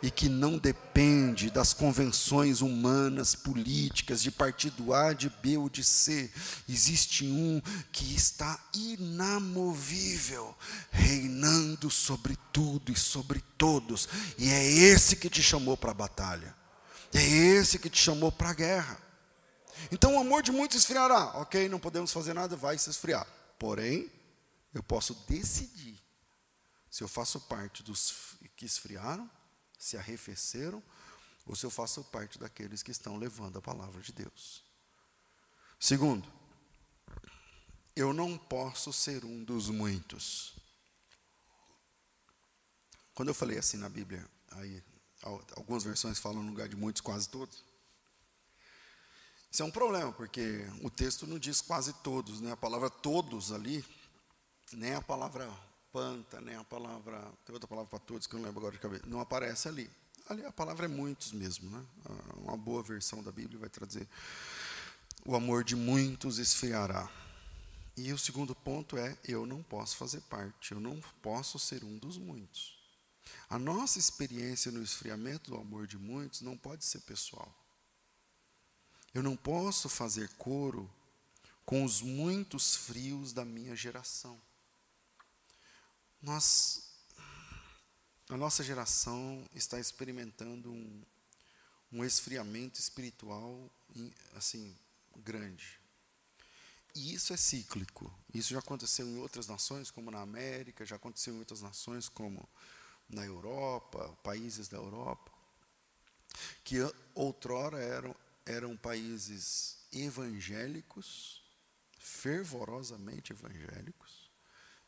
[0.00, 5.82] e que não depende das convenções humanas, políticas, de partido A, de B ou de
[5.82, 6.30] C.
[6.68, 10.56] Existe um que está inamovível,
[10.92, 16.54] reinando sobre tudo e sobre todos, e é esse que te chamou para a batalha,
[17.12, 18.96] é esse que te chamou para a guerra.
[19.90, 23.26] Então o amor de muitos esfriará, ok, não podemos fazer nada, vai se esfriar.
[23.58, 24.08] Porém,
[24.72, 26.05] eu posso decidir
[26.96, 29.30] se eu faço parte dos que esfriaram
[29.78, 30.82] se arrefeceram
[31.44, 34.64] ou se eu faço parte daqueles que estão levando a palavra de Deus.
[35.78, 36.26] Segundo,
[37.94, 40.54] eu não posso ser um dos muitos.
[43.14, 44.82] Quando eu falei assim na Bíblia, aí
[45.54, 47.62] algumas versões falam no lugar de muitos, quase todos.
[49.52, 52.52] Isso é um problema, porque o texto não diz quase todos, né?
[52.52, 53.84] A palavra todos ali,
[54.72, 55.46] nem a palavra
[55.96, 56.58] panta, né?
[56.58, 59.18] A palavra, tem outra palavra para todos que eu não lembro agora de cabeça, não
[59.18, 59.90] aparece ali.
[60.28, 61.82] Ali a palavra é muitos mesmo, né?
[62.04, 64.06] Ah, uma boa versão da Bíblia vai trazer.
[65.24, 67.10] o amor de muitos esfriará.
[67.96, 71.96] E o segundo ponto é: eu não posso fazer parte, eu não posso ser um
[71.96, 72.76] dos muitos.
[73.48, 77.50] A nossa experiência no esfriamento do amor de muitos não pode ser pessoal.
[79.14, 80.90] Eu não posso fazer coro
[81.64, 84.38] com os muitos frios da minha geração.
[86.20, 86.82] Nós,
[88.28, 91.02] a nossa geração está experimentando um,
[91.92, 93.70] um esfriamento espiritual
[94.34, 94.76] assim
[95.16, 95.78] grande.
[96.94, 98.12] E isso é cíclico.
[98.32, 102.48] Isso já aconteceu em outras nações, como na América, já aconteceu em outras nações, como
[103.08, 105.30] na Europa, países da Europa,
[106.64, 106.76] que
[107.14, 111.42] outrora eram, eram países evangélicos,
[111.98, 114.05] fervorosamente evangélicos,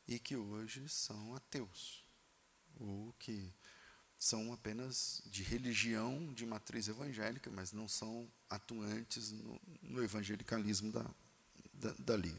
[0.09, 2.03] e que hoje são ateus,
[2.81, 3.53] ou que
[4.19, 11.07] são apenas de religião de matriz evangélica, mas não são atuantes no, no evangelicalismo da,
[11.75, 12.35] da, dali.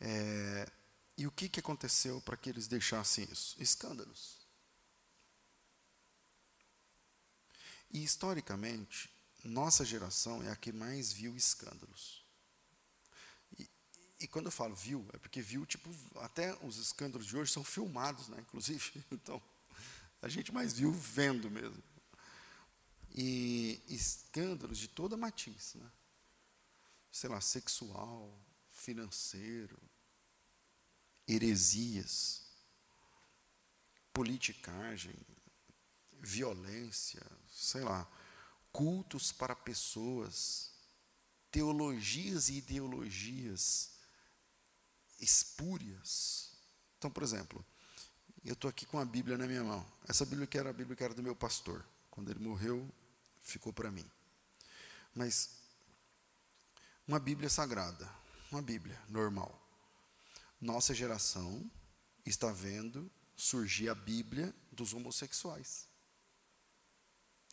[0.00, 0.70] É,
[1.16, 3.54] e o que, que aconteceu para que eles deixassem isso?
[3.62, 4.40] Escândalos.
[7.92, 9.08] E historicamente,
[9.44, 12.19] nossa geração é a que mais viu escândalos.
[14.20, 17.64] E, quando eu falo viu, é porque viu, tipo, até os escândalos de hoje são
[17.64, 19.02] filmados, né, inclusive.
[19.10, 19.42] Então,
[20.20, 21.82] a gente mais viu vendo mesmo.
[23.14, 25.90] E escândalos de toda matiz, né?
[27.10, 28.38] Sei lá, sexual,
[28.70, 29.78] financeiro,
[31.26, 32.42] heresias,
[34.12, 35.16] politicagem,
[36.20, 38.06] violência, sei lá,
[38.70, 40.72] cultos para pessoas,
[41.50, 43.89] teologias e ideologias
[45.20, 46.52] espúrias.
[46.98, 47.64] Então, por exemplo,
[48.44, 49.86] eu estou aqui com a Bíblia na minha mão.
[50.08, 51.84] Essa Bíblia que era a Bíblia que era do meu pastor.
[52.10, 52.88] Quando ele morreu,
[53.42, 54.08] ficou para mim.
[55.14, 55.50] Mas
[57.06, 58.08] uma Bíblia sagrada,
[58.50, 59.60] uma Bíblia normal.
[60.60, 61.70] Nossa geração
[62.24, 65.88] está vendo surgir a Bíblia dos homossexuais.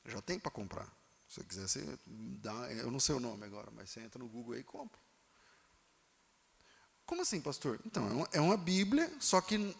[0.05, 0.87] Já tem para comprar.
[1.27, 4.29] Se você quiser, você dá, eu não sei o nome agora, mas você entra no
[4.29, 4.99] Google aí e compra.
[7.07, 7.79] Como assim, pastor?
[7.85, 9.75] Então, é uma é Bíblia, só que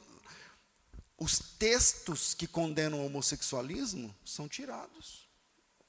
[1.17, 5.27] os textos que condenam o homossexualismo são tirados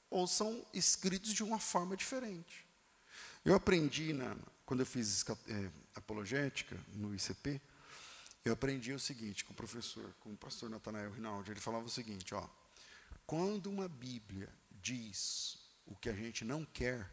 [0.09, 2.67] ou são escritos de uma forma diferente.
[3.45, 7.61] Eu aprendi, na, quando eu fiz é, apologética no ICP,
[8.43, 11.51] eu aprendi o seguinte com o professor, com o pastor Natanael Rinaldi.
[11.51, 12.45] Ele falava o seguinte: ó,
[13.25, 17.09] quando uma Bíblia diz o que a gente não quer,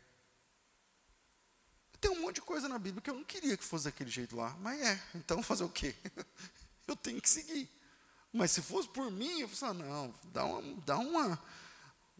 [2.01, 4.37] tem um monte de coisa na Bíblia que eu não queria que fosse daquele jeito
[4.37, 5.95] lá, mas é, então fazer o quê?
[6.87, 7.69] eu tenho que seguir.
[8.33, 11.43] Mas se fosse por mim, eu falava, não, dá uma, dá uma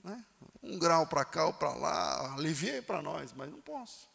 [0.03, 0.25] né,
[0.63, 4.09] um grau para cá ou para lá, aliviei para nós, mas não posso.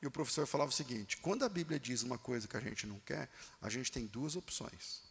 [0.00, 2.86] E o professor falava o seguinte: quando a Bíblia diz uma coisa que a gente
[2.86, 5.02] não quer, a gente tem duas opções.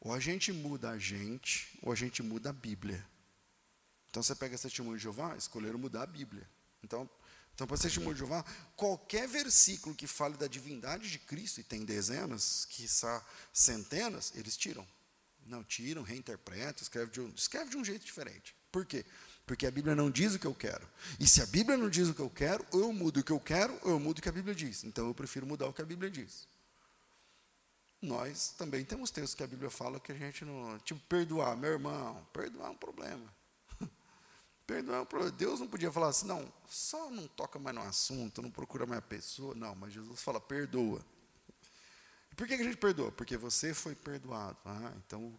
[0.00, 3.04] Ou a gente muda a gente, ou a gente muda a Bíblia.
[4.08, 6.48] Então você pega esse testemunho de Jeová, escolheram mudar a Bíblia.
[6.82, 7.08] Então,
[7.58, 8.44] então para ser testemunho de Jeová,
[8.76, 12.86] qualquer versículo que fale da divindade de Cristo, e tem dezenas, que
[13.52, 14.86] centenas, eles tiram.
[15.44, 18.54] Não, tiram, reinterpretam, escreve de, um, escreve de um jeito diferente.
[18.70, 19.04] Por quê?
[19.44, 20.88] Porque a Bíblia não diz o que eu quero.
[21.18, 23.32] E se a Bíblia não diz o que eu quero, ou eu mudo o que
[23.32, 24.84] eu quero, ou eu mudo o que a Bíblia diz.
[24.84, 26.46] Então eu prefiro mudar o que a Bíblia diz.
[28.00, 30.78] Nós também temos textos que a Bíblia fala que a gente não.
[30.78, 33.37] Tipo, perdoar, meu irmão, perdoar é um problema.
[34.74, 35.30] É problema.
[35.30, 38.98] Deus não podia falar assim, não, só não toca mais no assunto, não procura mais
[38.98, 39.54] a pessoa.
[39.54, 41.04] Não, mas Jesus fala, perdoa.
[42.36, 43.10] Por que a gente perdoa?
[43.10, 44.56] Porque você foi perdoado.
[44.64, 45.34] Ah, então,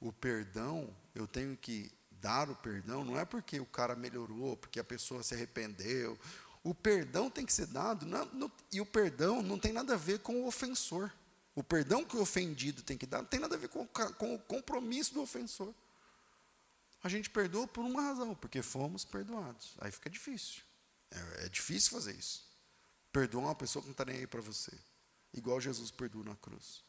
[0.00, 4.80] o perdão, eu tenho que dar o perdão, não é porque o cara melhorou, porque
[4.80, 6.18] a pessoa se arrependeu.
[6.62, 9.96] O perdão tem que ser dado, não, não, e o perdão não tem nada a
[9.96, 11.10] ver com o ofensor.
[11.54, 14.34] O perdão que o ofendido tem que dar não tem nada a ver com, com
[14.34, 15.74] o compromisso do ofensor.
[17.02, 19.74] A gente perdoa por uma razão, porque fomos perdoados.
[19.78, 20.62] Aí fica difícil.
[21.10, 22.48] É, é difícil fazer isso.
[23.12, 24.72] Perdoar uma pessoa que não está nem aí para você
[25.32, 26.84] igual Jesus perdoa na cruz.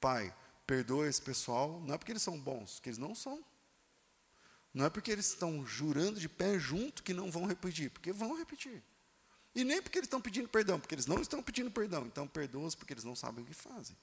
[0.00, 0.34] Pai,
[0.66, 3.44] perdoa esse pessoal, não é porque eles são bons, que eles não são.
[4.72, 8.36] Não é porque eles estão jurando de pé junto que não vão repetir, porque vão
[8.36, 8.82] repetir.
[9.54, 12.04] E nem porque eles estão pedindo perdão, porque eles não estão pedindo perdão.
[12.06, 13.96] Então, perdoa-os porque eles não sabem o que fazem.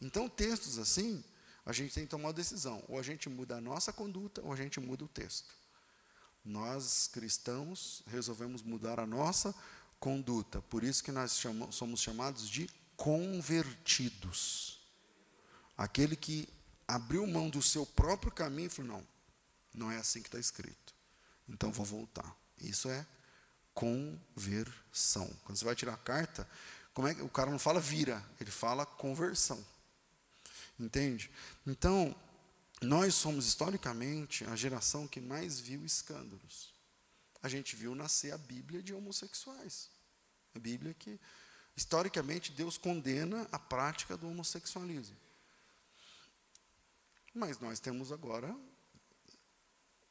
[0.00, 1.24] Então, textos assim,
[1.66, 2.82] a gente tem que tomar uma decisão.
[2.88, 5.54] Ou a gente muda a nossa conduta, ou a gente muda o texto.
[6.44, 9.54] Nós, cristãos, resolvemos mudar a nossa
[9.98, 10.60] conduta.
[10.62, 14.80] Por isso que nós chamamos, somos chamados de convertidos.
[15.76, 16.48] Aquele que
[16.86, 19.06] abriu mão do seu próprio caminho e falou: não,
[19.74, 20.94] não é assim que está escrito.
[21.48, 22.36] Então vou voltar.
[22.60, 23.06] Isso é
[23.72, 25.28] conversão.
[25.44, 26.48] Quando você vai tirar a carta,
[26.92, 29.64] como é que o cara não fala vira, ele fala conversão.
[30.78, 31.30] Entende?
[31.66, 32.14] Então,
[32.82, 36.74] nós somos historicamente a geração que mais viu escândalos.
[37.42, 39.90] A gente viu nascer a Bíblia de homossexuais.
[40.54, 41.20] A Bíblia que
[41.76, 45.16] historicamente Deus condena a prática do homossexualismo.
[47.32, 48.56] Mas nós temos agora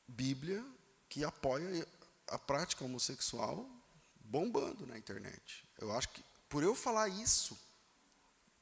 [0.08, 0.64] Bíblia
[1.08, 1.88] que apoia
[2.28, 3.70] a prática homossexual
[4.16, 5.64] bombando na internet.
[5.78, 7.58] Eu acho que por eu falar isso,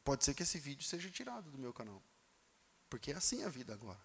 [0.04, 2.02] pode ser que esse vídeo seja tirado do meu canal.
[2.90, 4.02] Porque é assim a vida agora.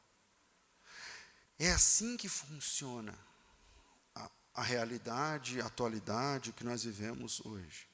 [1.59, 3.18] É assim que funciona
[4.14, 7.88] a, a realidade, a atualidade que nós vivemos hoje.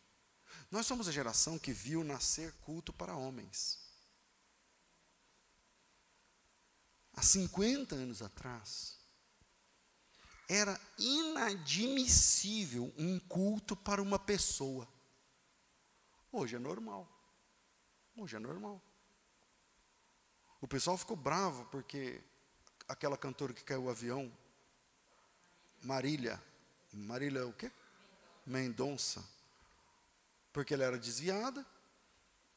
[0.71, 3.79] Nós somos a geração que viu nascer culto para homens.
[7.15, 8.99] Há 50 anos atrás,
[10.49, 14.89] era inadmissível um culto para uma pessoa.
[16.31, 17.22] Hoje é normal.
[18.17, 18.81] Hoje é normal.
[20.61, 22.21] O pessoal ficou bravo porque
[22.87, 24.31] aquela cantora que caiu o avião,
[25.83, 26.41] Marília,
[26.93, 27.71] Marília é o quê?
[28.47, 29.25] Mendonça.
[30.53, 31.67] Porque ela era desviada.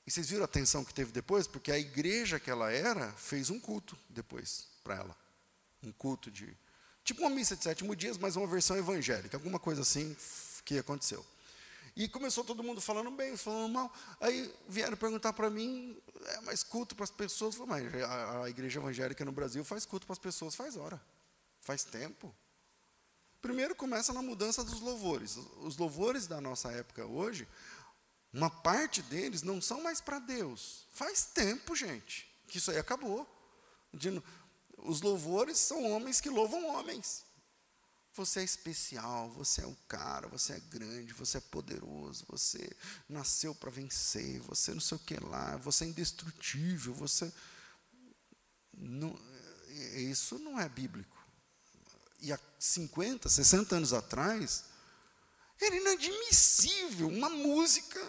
[0.06, 1.48] E vocês viram a atenção que teve depois?
[1.48, 5.18] Porque a igreja que ela era fez um culto depois para ela.
[5.82, 6.56] Um culto de
[7.06, 10.18] Tipo uma missa de sétimo dias, mas uma versão evangélica, alguma coisa assim
[10.66, 11.24] que aconteceu.
[11.96, 13.94] E começou todo mundo falando bem, falando mal.
[14.20, 17.56] Aí vieram perguntar para mim, é mais culto para as pessoas.
[17.56, 20.76] Eu falei, mas a, a, igreja evangélica no Brasil faz culto para as pessoas, faz
[20.76, 21.02] hora,
[21.62, 22.36] faz tempo.
[23.42, 25.38] Primeiro começa na mudança dos louvores.
[25.62, 27.48] Os louvores da nossa época hoje,
[28.34, 30.88] uma parte deles não são mais para Deus.
[30.92, 33.26] Faz tempo, gente, que isso aí acabou.
[34.80, 37.24] Os louvores são homens que louvam homens.
[38.16, 42.66] Você é especial, você é o cara, você é grande, você é poderoso, você
[43.10, 47.32] nasceu para vencer, você não sei o que lá, você é indestrutível, você.
[48.74, 49.20] Não,
[49.96, 51.18] isso não é bíblico.
[52.22, 54.64] E há 50, 60 anos atrás,
[55.60, 58.00] era inadmissível uma música.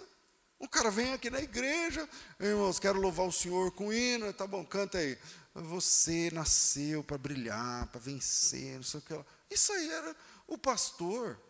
[0.61, 4.65] Um cara vem aqui na igreja, irmãos, quero louvar o Senhor com hino, tá bom,
[4.65, 5.19] canta aí.
[5.53, 9.27] Você nasceu para brilhar, para vencer, não sei o que lá.
[9.51, 10.17] Isso aí era
[10.47, 11.41] o pastor.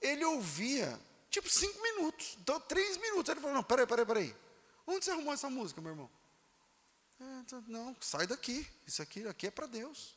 [0.00, 0.98] Ele ouvia,
[1.30, 3.28] tipo, cinco minutos, então três minutos.
[3.30, 4.36] Ele falou: Não, peraí, peraí, peraí.
[4.86, 6.10] Onde você arrumou essa música, meu irmão?
[7.20, 7.24] É,
[7.68, 8.66] não, sai daqui.
[8.86, 10.16] Isso aqui, aqui é para Deus.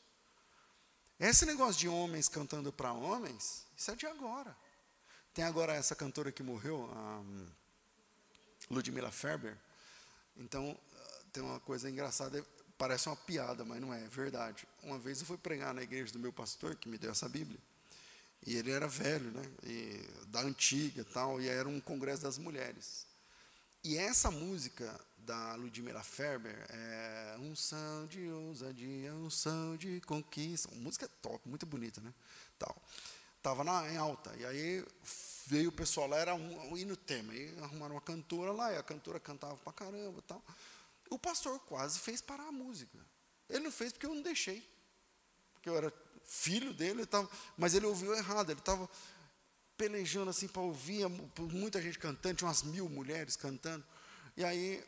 [1.20, 4.56] Esse negócio de homens cantando para homens, isso é de agora.
[5.34, 7.22] Tem agora essa cantora que morreu, a
[8.70, 9.58] Ludmila Ferber.
[10.36, 10.78] Então,
[11.32, 12.46] tem uma coisa engraçada
[12.78, 14.68] parece uma piada, mas não é, é verdade.
[14.84, 17.60] Uma vez eu fui pregar na igreja do meu pastor, que me deu essa Bíblia,
[18.46, 22.38] e ele era velho, né, e, da antiga e tal, e era um congresso das
[22.38, 23.06] mulheres.
[23.84, 31.08] E essa música da Ludmila Ferber é unção de ousadia, unção de conquista, uma música
[31.22, 32.14] top, muito bonita, né,
[32.60, 32.76] tal.
[33.42, 34.86] Tava na, em alta, e aí
[35.46, 38.78] veio o pessoal lá, era um, um hino tema, e arrumaram uma cantora lá, e
[38.78, 40.44] a cantora cantava pra caramba tal.
[41.10, 42.98] O pastor quase fez parar a música.
[43.50, 44.68] Ele não fez porque eu não deixei.
[45.54, 45.94] Porque eu era
[46.24, 48.90] filho dele, ele tava, mas ele ouviu errado, ele estava
[49.78, 51.08] pelejando assim para ouvir,
[51.52, 53.86] muita gente cantando, tinha umas mil mulheres cantando.
[54.36, 54.84] E aí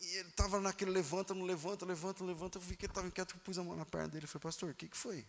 [0.00, 2.58] e ele estava naquele levanta, não levanta, levanta, levanta.
[2.58, 4.42] Eu vi que ele estava inquieto, eu pus a mão na perna dele e falei,
[4.42, 5.26] pastor, o que, que foi?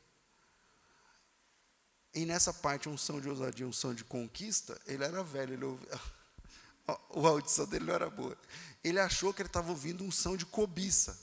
[2.14, 5.66] E nessa parte, um som de ousadia, um som de conquista, ele era velho, ele
[5.66, 5.90] ouvia,
[6.88, 8.38] a audição dele não era boa.
[8.84, 11.20] Ele achou que ele estava ouvindo um som de cobiça.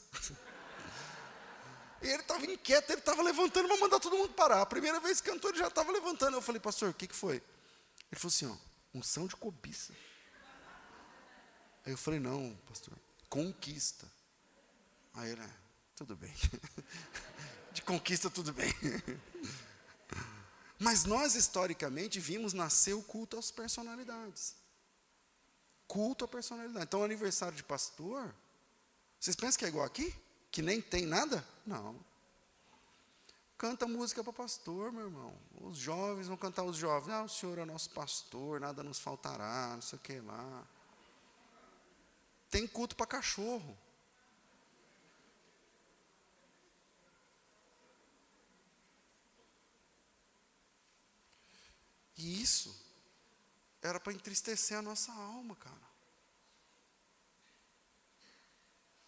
[2.01, 4.63] Ele estava inquieto, ele estava levantando para mandar todo mundo parar.
[4.63, 6.37] A primeira vez que cantou, ele já estava levantando.
[6.37, 7.37] Eu falei, pastor, o que, que foi?
[7.37, 8.57] Ele falou assim, ó,
[8.95, 9.93] unção de cobiça.
[11.85, 12.95] Aí eu falei, não, pastor,
[13.29, 14.07] conquista.
[15.15, 15.51] Aí ele, é,
[15.97, 16.33] tudo bem.
[17.73, 18.73] De conquista, tudo bem.
[20.79, 24.55] Mas nós, historicamente, vimos nascer o culto às personalidades
[25.89, 26.85] culto à personalidade.
[26.85, 28.33] Então, aniversário de pastor,
[29.19, 30.15] vocês pensam que é igual aqui?
[30.53, 31.45] Que nem tem nada?
[31.67, 31.99] Não.
[33.57, 35.35] Canta música para pastor, meu irmão.
[35.63, 37.13] Os jovens vão cantar os jovens.
[37.13, 40.65] Ah, o Senhor é nosso pastor, nada nos faltará, não sei o que lá.
[42.51, 43.77] Tem culto para cachorro.
[52.17, 52.88] E isso
[53.83, 55.89] era para entristecer a nossa alma, cara.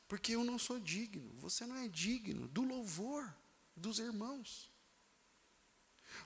[0.08, 3.32] Porque eu não sou digno, você não é digno do louvor
[3.76, 4.70] dos irmãos.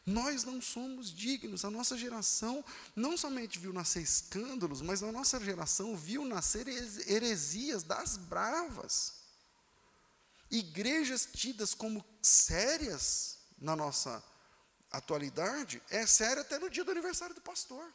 [0.06, 1.64] Nós não somos dignos.
[1.64, 2.64] A nossa geração
[2.96, 9.14] não somente viu nascer escândalos, mas a nossa geração viu nascer heresias das bravas.
[10.50, 14.22] Igrejas tidas como sérias na nossa
[14.90, 17.92] atualidade, é séria até no dia do aniversário do pastor.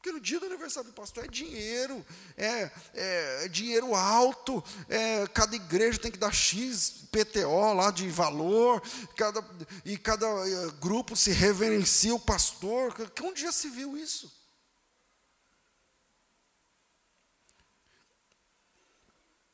[0.00, 2.02] Porque no dia do aniversário do pastor é dinheiro,
[2.34, 8.08] é, é, é dinheiro alto, é, cada igreja tem que dar X PTO lá de
[8.08, 8.82] valor,
[9.14, 9.44] cada,
[9.84, 12.94] e cada é, grupo se reverencia o pastor.
[13.10, 14.32] Que um dia se viu isso?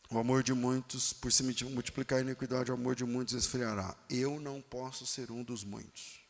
[0.08, 3.96] O amor de muitos, por se multiplicar a iniquidade, o amor de muitos esfriará.
[4.08, 6.24] Eu não posso ser um dos muitos.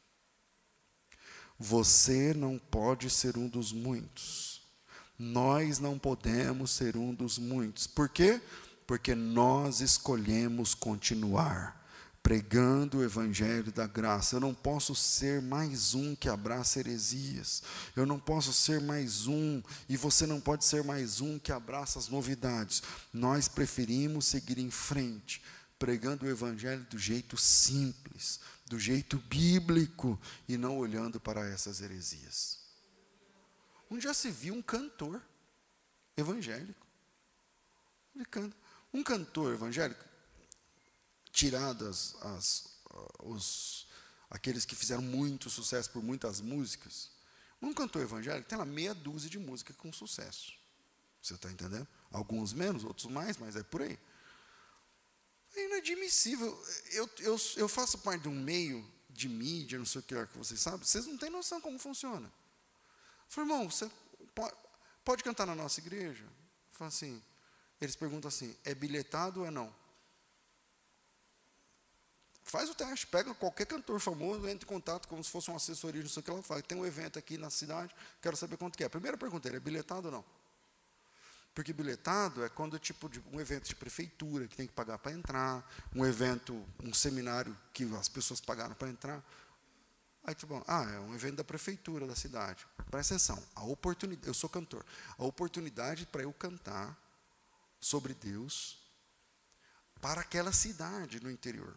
[1.58, 4.60] Você não pode ser um dos muitos.
[5.18, 7.86] Nós não podemos ser um dos muitos.
[7.86, 8.40] Por quê?
[8.86, 11.76] Porque nós escolhemos continuar
[12.26, 14.34] pregando o evangelho da graça.
[14.34, 17.62] Eu não posso ser mais um que abraça heresias.
[17.94, 22.00] Eu não posso ser mais um e você não pode ser mais um que abraça
[22.00, 22.82] as novidades.
[23.12, 25.40] Nós preferimos seguir em frente,
[25.78, 32.58] pregando o evangelho do jeito simples, do jeito bíblico e não olhando para essas heresias.
[33.90, 35.22] Onde já se viu um cantor
[36.16, 36.86] evangélico?
[38.14, 38.56] Ele canta.
[38.92, 40.04] Um cantor evangélico,
[41.30, 42.80] tiradas as,
[43.22, 43.86] os,
[44.30, 47.10] aqueles que fizeram muito sucesso por muitas músicas,
[47.60, 50.52] um cantor evangélico tem lá meia dúzia de música com sucesso.
[51.22, 51.86] Você está entendendo?
[52.10, 53.98] Alguns menos, outros mais, mas é por aí.
[55.56, 56.64] É inadmissível.
[56.92, 60.26] Eu, eu, eu faço parte de um meio de mídia, não sei o que é
[60.26, 62.26] que vocês sabem, vocês não têm noção como funciona.
[62.26, 62.32] Eu
[63.28, 63.90] falei, irmão, você
[64.34, 64.54] pode,
[65.02, 66.24] pode cantar na nossa igreja?
[66.24, 67.22] Eu falo assim,
[67.80, 69.74] eles perguntam assim, é bilhetado ou é não?
[72.44, 76.02] Faz o teste, pega qualquer cantor famoso, entra em contato como se fosse uma assessoria,
[76.02, 76.62] não sei o que ela fala.
[76.62, 77.92] Tem um evento aqui na cidade,
[78.22, 78.88] quero saber quanto que é.
[78.88, 80.24] Primeira pergunta, ele é bilhetado ou não?
[81.56, 85.10] Porque bilhetado é quando tipo de um evento de prefeitura que tem que pagar para
[85.10, 86.54] entrar, um evento,
[86.84, 89.24] um seminário que as pessoas pagaram para entrar.
[90.22, 92.66] Aí tipo, ah, é um evento da prefeitura da cidade.
[92.90, 94.84] Presta atenção, a oportunidade, eu sou cantor.
[95.16, 96.94] A oportunidade para eu cantar
[97.80, 98.78] sobre Deus
[99.98, 101.74] para aquela cidade no interior.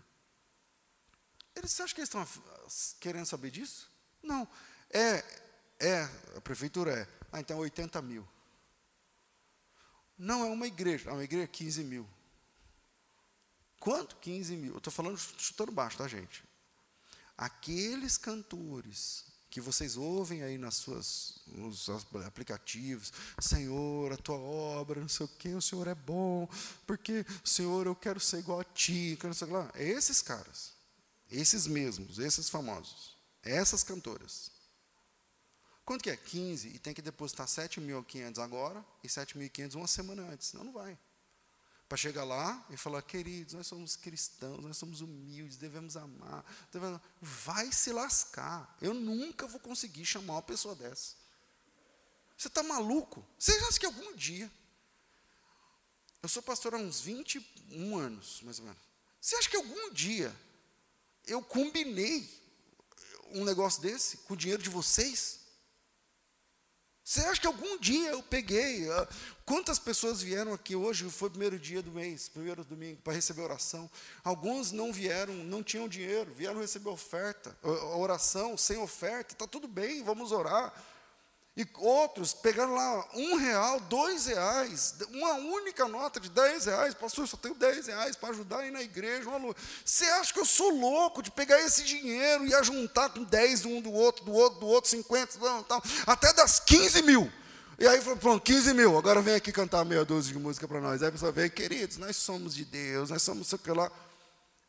[1.56, 2.28] Eles você acha que eles estão
[3.00, 3.90] querendo saber disso?
[4.22, 4.46] Não.
[4.90, 5.24] É,
[5.80, 6.04] é,
[6.36, 8.28] a prefeitura é, ah, então 80 mil.
[10.20, 11.10] Não, é uma igreja.
[11.10, 12.08] É uma igreja 15 mil.
[13.80, 14.18] Quanto?
[14.18, 14.74] 15 mil.
[14.74, 16.44] Eu estou falando chutando baixo, tá, gente?
[17.38, 21.90] Aqueles cantores que vocês ouvem aí nas suas, nos
[22.26, 26.48] aplicativos, Senhor, a tua obra, não sei o quê, o Senhor é bom,
[26.86, 29.72] porque, Senhor, eu quero ser igual a ti, quero ser lá.
[29.74, 30.74] Esses caras,
[31.32, 34.52] esses mesmos, esses famosos, essas cantoras.
[35.90, 36.16] Quanto que é?
[36.16, 36.68] 15.
[36.68, 40.50] E tem que depositar 7.500 agora e 7.500 uma semana antes.
[40.50, 40.96] Senão não vai.
[41.88, 46.46] Para chegar lá e falar, queridos, nós somos cristãos, nós somos humildes, devemos amar.
[46.72, 47.02] Devemos...
[47.20, 48.78] Vai se lascar.
[48.80, 51.16] Eu nunca vou conseguir chamar uma pessoa dessa.
[52.38, 53.26] Você está maluco?
[53.40, 54.52] Você acha que algum dia.
[56.22, 58.80] Eu sou pastor há uns 21 anos, mais ou menos.
[59.20, 60.32] Você acha que algum dia
[61.26, 62.30] eu combinei
[63.32, 65.39] um negócio desse com o dinheiro de vocês?
[67.10, 68.88] Você acha que algum dia eu peguei?
[68.88, 69.08] Uh,
[69.44, 71.10] quantas pessoas vieram aqui hoje?
[71.10, 73.90] Foi o primeiro dia do mês, primeiro domingo, para receber oração.
[74.24, 77.58] Alguns não vieram, não tinham dinheiro, vieram receber oferta,
[77.98, 79.34] oração sem oferta.
[79.34, 80.72] Está tudo bem, vamos orar.
[81.60, 86.94] E outros pegaram lá um real, dois reais, uma única nota de dez reais.
[86.94, 89.30] Pastor, eu só tenho dez reais para ajudar aí na igreja.
[89.84, 93.82] Você acha que eu sou louco de pegar esse dinheiro e juntar com dez um
[93.82, 95.38] do outro, do outro, do outro, cinquenta,
[95.68, 97.30] tal, até das quinze mil.
[97.78, 100.80] E aí falou, pronto, 15 mil, agora vem aqui cantar meia dúzia de música para
[100.80, 101.02] nós.
[101.02, 103.92] Aí a pessoa vem, queridos, nós somos de Deus, nós somos sei lá.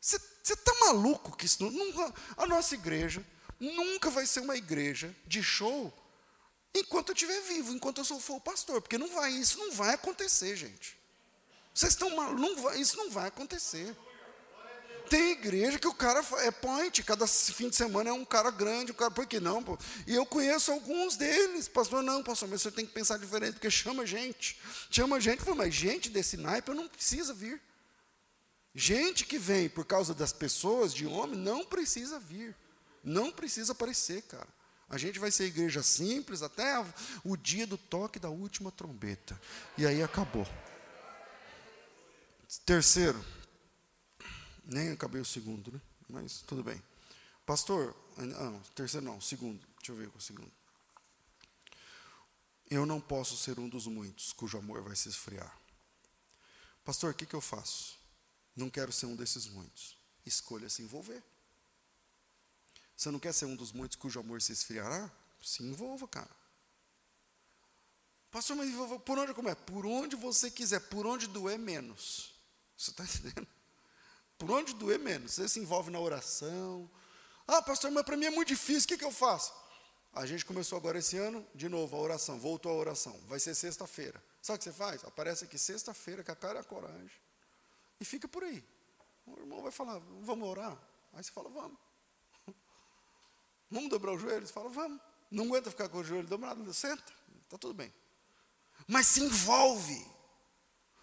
[0.01, 3.25] Você está maluco que isso não, a nossa igreja
[3.61, 5.93] nunca vai ser uma igreja de show
[6.75, 9.73] enquanto eu estiver vivo, enquanto eu sou, for o pastor, porque não vai, isso não
[9.73, 10.99] vai acontecer, gente.
[11.75, 13.97] Vocês estão mal, não vai, isso não vai acontecer.
[15.09, 18.93] Tem igreja que o cara é point, cada fim de semana é um cara grande,
[18.93, 19.61] um cara, por que não?
[19.61, 19.77] Pô?
[20.07, 23.69] E eu conheço alguns deles, pastor, não, pastor, mas você tem que pensar diferente, porque
[23.69, 24.61] chama gente.
[24.89, 27.61] Chama gente, mas gente desse naipe não precisa vir.
[28.73, 32.55] Gente que vem por causa das pessoas, de homem, não precisa vir.
[33.03, 34.47] Não precisa aparecer, cara.
[34.91, 36.75] A gente vai ser igreja simples até
[37.25, 39.41] o dia do toque da última trombeta.
[39.79, 40.45] E aí acabou.
[42.67, 43.25] Terceiro,
[44.65, 45.81] nem acabei o segundo, né?
[46.09, 46.83] Mas tudo bem.
[47.47, 49.65] Pastor, Não, terceiro não, segundo.
[49.79, 50.51] Deixa eu ver com o segundo.
[52.69, 55.57] Eu não posso ser um dos muitos cujo amor vai se esfriar.
[56.85, 57.97] Pastor, o que, que eu faço?
[58.57, 59.97] Não quero ser um desses muitos.
[60.27, 61.23] Escolha se envolver.
[63.01, 65.11] Você não quer ser um dos muitos cujo amor se esfriará?
[65.41, 66.29] Se envolva, cara.
[68.31, 68.69] Pastor, mas
[69.07, 69.57] por onde começa?
[69.57, 72.31] Por onde você quiser, por onde doer menos.
[72.77, 73.49] Você está entendendo?
[74.37, 75.33] Por onde doer menos.
[75.33, 76.91] Você se envolve na oração.
[77.47, 79.55] Ah, pastor, mas para mim é muito difícil, o que, que eu faço?
[80.13, 83.19] A gente começou agora esse ano, de novo, a oração, voltou a oração.
[83.27, 84.23] Vai ser sexta-feira.
[84.43, 85.03] Sabe o que você faz?
[85.05, 87.11] Aparece aqui sexta-feira, com a cara e a coragem.
[87.99, 88.63] E fica por aí.
[89.25, 90.79] O irmão vai falar, vamos orar?
[91.15, 91.90] Aí você fala, vamos.
[93.71, 94.49] Vamos dobrar os joelhos?
[94.49, 95.01] Você fala, vamos.
[95.31, 97.13] Não aguenta ficar com o joelho dobrado, senta,
[97.45, 97.93] está tudo bem.
[98.87, 100.05] Mas se envolve.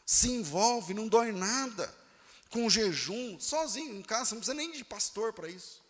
[0.06, 1.94] Se envolve, não dói nada.
[2.50, 5.84] Com jejum, sozinho, em casa, não precisa nem de pastor para isso.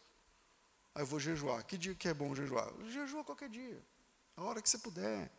[0.93, 1.63] Aí eu vou jejuar.
[1.63, 2.71] Que dia que é bom jejuar?
[2.89, 3.83] Jejua qualquer dia.
[4.35, 5.31] A hora que você puder.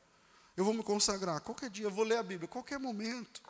[0.57, 1.87] Eu vou me consagrar qualquer dia.
[1.87, 3.41] Eu vou ler a Bíblia qualquer momento.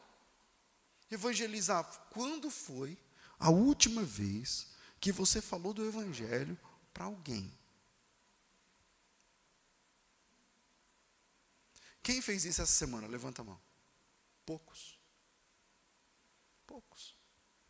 [1.11, 1.85] Evangelizar.
[2.11, 2.99] Quando foi
[3.39, 4.69] a última vez
[5.01, 6.59] que você falou do Evangelho
[6.93, 7.58] para alguém?
[12.09, 13.07] Quem fez isso essa semana?
[13.07, 13.61] Levanta a mão.
[14.47, 14.99] Poucos.
[16.67, 17.15] Poucos.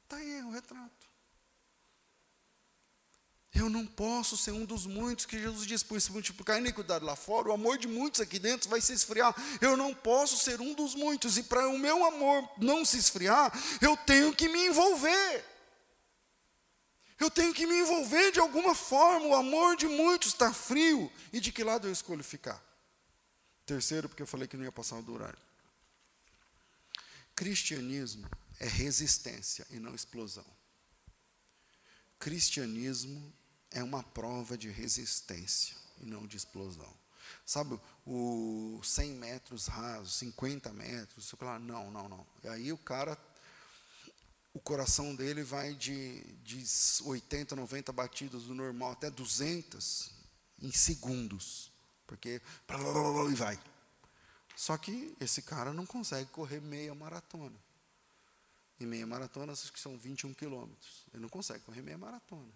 [0.04, 1.08] Está aí o retrato.
[3.52, 7.04] Eu não posso ser um dos muitos que Jesus diz, por isso multiplicar a iniquidade
[7.04, 9.34] lá fora, o amor de muitos aqui dentro vai se esfriar.
[9.60, 13.52] Eu não posso ser um dos muitos, e para o meu amor não se esfriar,
[13.80, 15.44] eu tenho que me envolver.
[17.18, 19.26] Eu tenho que me envolver de alguma forma.
[19.26, 21.10] O amor de muitos está frio.
[21.32, 22.67] E de que lado eu escolho ficar?
[23.68, 25.38] Terceiro, porque eu falei que não ia passar do horário.
[27.36, 28.26] Cristianismo
[28.58, 30.46] é resistência e não explosão.
[32.18, 33.30] Cristianismo
[33.70, 36.90] é uma prova de resistência e não de explosão.
[37.44, 42.26] Sabe, o 100 metros rasos, 50 metros, fala, não, não, não.
[42.42, 43.18] E aí o cara,
[44.54, 46.64] o coração dele vai de, de
[47.04, 50.10] 80, 90 batidas do normal até 200
[50.62, 51.67] em segundos.
[52.08, 52.40] Porque,
[53.30, 53.60] e vai.
[54.56, 57.54] Só que esse cara não consegue correr meia maratona.
[58.80, 61.04] E meia maratona, acho que são 21 quilômetros.
[61.12, 62.52] Ele não consegue correr meia maratona.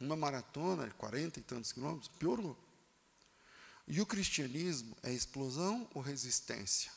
[0.00, 2.56] Uma maratona, 40 e tantos quilômetros, piorou.
[3.86, 6.92] E o cristianismo é explosão ou resistência?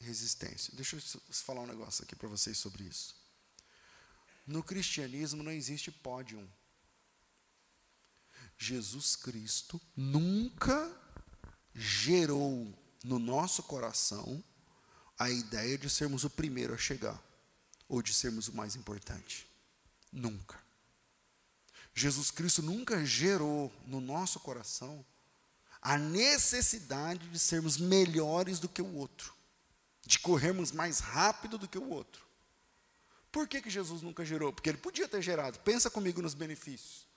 [0.00, 0.72] Resistência.
[0.76, 3.16] Deixa eu falar um negócio aqui para vocês sobre isso.
[4.46, 6.48] No cristianismo não existe pódio.
[8.58, 10.92] Jesus Cristo nunca
[11.72, 14.42] gerou no nosso coração
[15.16, 17.22] a ideia de sermos o primeiro a chegar
[17.88, 19.48] ou de sermos o mais importante.
[20.12, 20.58] Nunca.
[21.94, 25.04] Jesus Cristo nunca gerou no nosso coração
[25.80, 29.32] a necessidade de sermos melhores do que o outro,
[30.04, 32.26] de corrermos mais rápido do que o outro.
[33.30, 34.52] Por que, que Jesus nunca gerou?
[34.52, 35.58] Porque ele podia ter gerado.
[35.60, 37.07] Pensa comigo nos benefícios.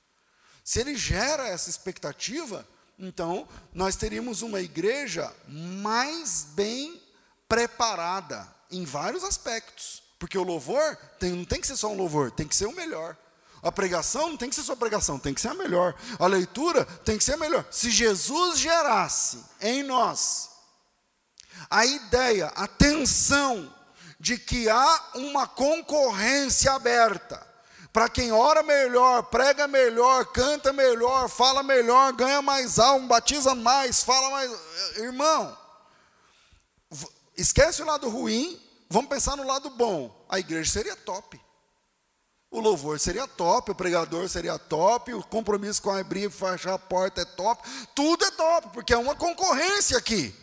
[0.64, 7.02] Se ele gera essa expectativa, então nós teríamos uma igreja mais bem
[7.48, 10.04] preparada em vários aspectos.
[10.20, 12.76] Porque o louvor tem, não tem que ser só um louvor, tem que ser o
[12.76, 13.18] melhor.
[13.62, 15.96] A pregação não tem que ser só pregação, tem que ser a melhor.
[16.20, 17.66] A leitura tem que ser a melhor.
[17.72, 20.50] Se Jesus gerasse em nós
[21.70, 23.74] a ideia, a tensão
[24.20, 27.51] de que há uma concorrência aberta
[27.94, 34.04] para quem ora melhor, prega melhor, canta melhor, fala melhor, ganha mais alma, batiza mais,
[34.04, 34.52] fala mais.
[34.98, 35.58] Irmão,
[37.36, 40.26] esquece o lado ruim, vamos pensar no lado bom.
[40.30, 41.40] A igreja seria top.
[42.50, 46.74] O louvor seria top, o pregador seria top, o compromisso com a abrir e fechar
[46.74, 47.62] a porta é top,
[47.96, 50.36] tudo é top, porque é uma concorrência aqui.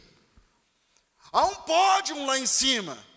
[1.32, 3.07] Há um pódio lá em cima.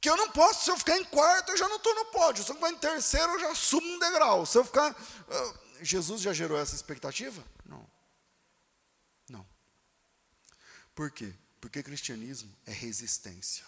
[0.00, 2.44] Que eu não posso, se eu ficar em quarto, eu já não estou no pódio.
[2.44, 4.46] Se eu ficar em terceiro, eu já subo um degrau.
[4.46, 4.92] Se eu ficar.
[4.92, 7.44] Uh, Jesus já gerou essa expectativa?
[7.64, 7.84] Não.
[9.28, 9.46] Não.
[10.94, 11.32] Por quê?
[11.60, 13.64] Porque cristianismo é resistência.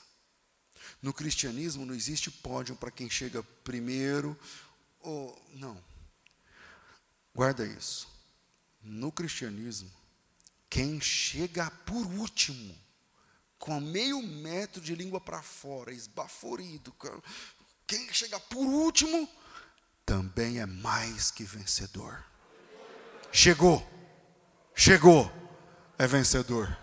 [1.03, 4.39] No cristianismo não existe pódio para quem chega primeiro
[5.01, 5.83] ou não.
[7.35, 8.09] Guarda isso.
[8.83, 9.91] No cristianismo,
[10.69, 12.77] quem chega por último,
[13.61, 16.93] com meio metro de língua para fora, esbaforido,
[17.87, 19.29] quem chega por último,
[20.05, 22.25] também é mais que vencedor.
[23.31, 23.87] Chegou,
[24.75, 25.31] chegou,
[25.99, 26.75] é vencedor.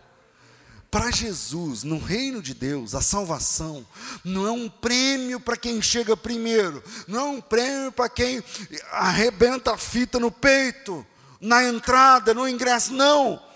[0.92, 3.86] para Jesus, no reino de Deus, a salvação
[4.24, 8.44] não é um prêmio para quem chega primeiro, não é um prêmio para quem
[8.92, 11.06] arrebenta a fita no peito,
[11.42, 13.47] na entrada, no ingresso, não.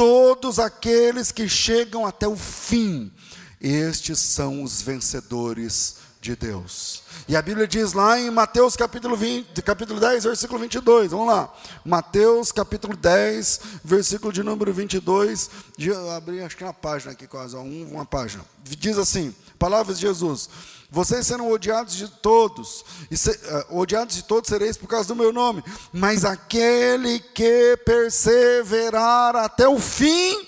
[0.00, 3.12] Todos aqueles que chegam até o fim,
[3.60, 7.02] estes são os vencedores de Deus.
[7.26, 11.52] E a Bíblia diz lá em Mateus capítulo, 20, capítulo 10, versículo 22, vamos lá.
[11.84, 17.56] Mateus capítulo 10, versículo de número 22, de, abri acho que uma página aqui quase,
[17.56, 18.44] um, uma página.
[18.62, 20.50] Diz assim, palavras de Jesus,
[20.90, 25.16] vocês serão odiados de todos, e se, uh, odiados de todos sereis por causa do
[25.16, 30.46] meu nome, mas aquele que perseverar até o fim,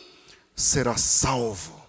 [0.55, 1.82] será salvo.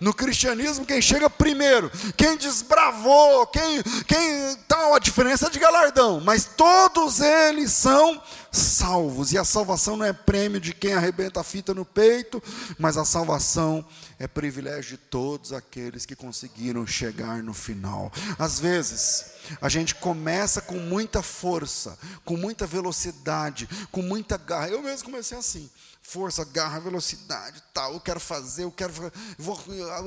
[0.00, 6.44] No cristianismo, quem chega primeiro, quem desbravou, quem, quem tal, a diferença de galardão, mas
[6.44, 8.20] todos eles são
[8.52, 9.32] salvos.
[9.32, 12.42] E a salvação não é prêmio de quem arrebenta a fita no peito,
[12.78, 13.84] mas a salvação
[14.18, 18.12] é privilégio de todos aqueles que conseguiram chegar no final.
[18.38, 19.26] Às vezes,
[19.60, 24.68] a gente começa com muita força, com muita velocidade, com muita garra.
[24.68, 25.70] Eu mesmo comecei assim
[26.06, 27.94] força, garra, velocidade, tal.
[27.94, 28.92] Eu quero fazer, eu quero,
[29.36, 29.58] vou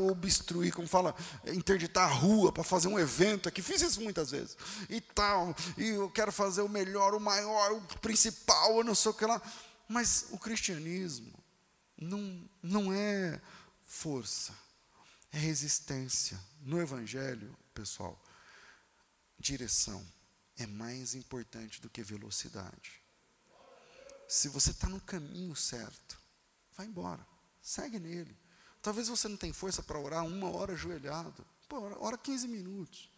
[0.09, 1.13] obstruir, como fala,
[1.45, 3.61] interditar a rua para fazer um evento aqui.
[3.61, 4.57] Fiz isso muitas vezes
[4.89, 5.53] e tal.
[5.77, 9.25] E eu quero fazer o melhor, o maior, o principal, eu não sei o que
[9.25, 9.41] lá.
[9.89, 11.33] Mas o cristianismo
[11.97, 13.39] não, não é
[13.85, 14.53] força,
[15.33, 16.39] é resistência.
[16.61, 18.17] No Evangelho, pessoal,
[19.37, 20.05] direção
[20.57, 22.99] é mais importante do que velocidade
[24.30, 26.21] se você está no caminho certo,
[26.77, 27.25] vai embora,
[27.59, 28.38] segue nele.
[28.80, 31.43] Talvez você não tenha força para orar uma hora ajoelhado.
[31.67, 33.09] Pô, ora 15 minutos.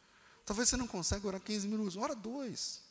[0.46, 2.82] Talvez você não consiga orar 15 minutos, ora dois.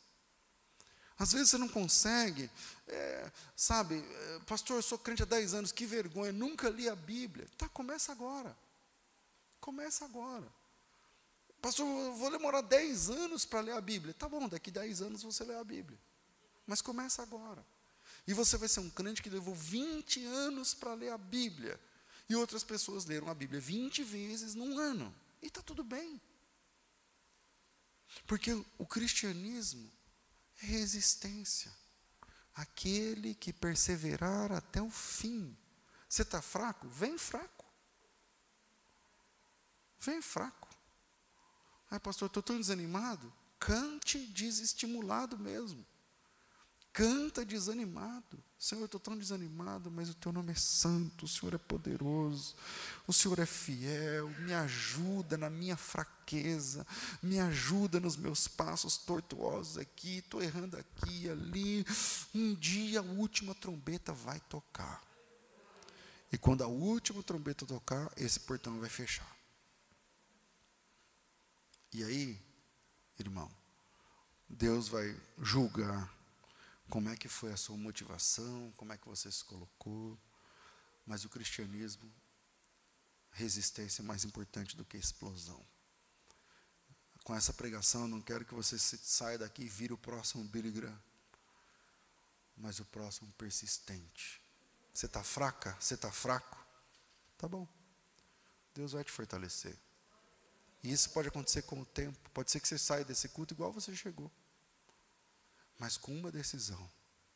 [1.17, 2.49] Às vezes você não consegue,
[2.87, 6.95] é, sabe, é, pastor, eu sou crente há 10 anos, que vergonha, nunca li a
[6.95, 7.47] Bíblia.
[7.57, 8.55] Tá, começa agora.
[9.59, 10.47] Começa agora.
[11.59, 14.13] Pastor, eu vou demorar 10 anos para ler a Bíblia.
[14.13, 15.99] Tá bom, daqui 10 anos você lê a Bíblia.
[16.67, 17.65] Mas começa agora.
[18.27, 21.79] E você vai ser um crente que levou 20 anos para ler a Bíblia.
[22.29, 25.13] E outras pessoas leram a Bíblia 20 vezes num ano.
[25.41, 26.21] E está tudo bem.
[28.27, 29.91] Porque o cristianismo
[30.61, 31.71] é resistência.
[32.53, 35.57] Aquele que perseverar até o fim.
[36.07, 36.87] Você está fraco?
[36.89, 37.65] Vem fraco.
[39.99, 40.67] Vem fraco.
[41.89, 43.33] Ai, pastor, estou tão desanimado.
[43.59, 45.85] Cante desestimulado mesmo.
[46.93, 48.43] Canta desanimado.
[48.59, 52.53] Senhor, eu estou tão desanimado, mas o teu nome é santo, o Senhor é poderoso,
[53.07, 56.85] o Senhor é fiel, me ajuda na minha fraqueza,
[57.23, 61.85] me ajuda nos meus passos tortuosos aqui, estou errando aqui, ali.
[62.35, 65.01] Um dia a última trombeta vai tocar.
[66.31, 69.35] E quando a última trombeta tocar, esse portão vai fechar.
[71.93, 72.39] E aí,
[73.17, 73.51] irmão,
[74.47, 76.20] Deus vai julgar
[76.91, 80.19] como é que foi a sua motivação, como é que você se colocou.
[81.05, 82.13] Mas o cristianismo,
[83.31, 85.65] resistência é mais importante do que explosão.
[87.23, 91.01] Com essa pregação, não quero que você saia daqui e vire o próximo Billy Graham,
[92.57, 94.41] mas o próximo persistente.
[94.93, 95.77] Você está fraca?
[95.79, 96.57] Você está fraco?
[97.37, 97.65] Tá bom.
[98.75, 99.77] Deus vai te fortalecer.
[100.83, 102.29] E isso pode acontecer com o tempo.
[102.31, 104.29] Pode ser que você saia desse culto igual você chegou.
[105.81, 106.87] Mas com uma decisão.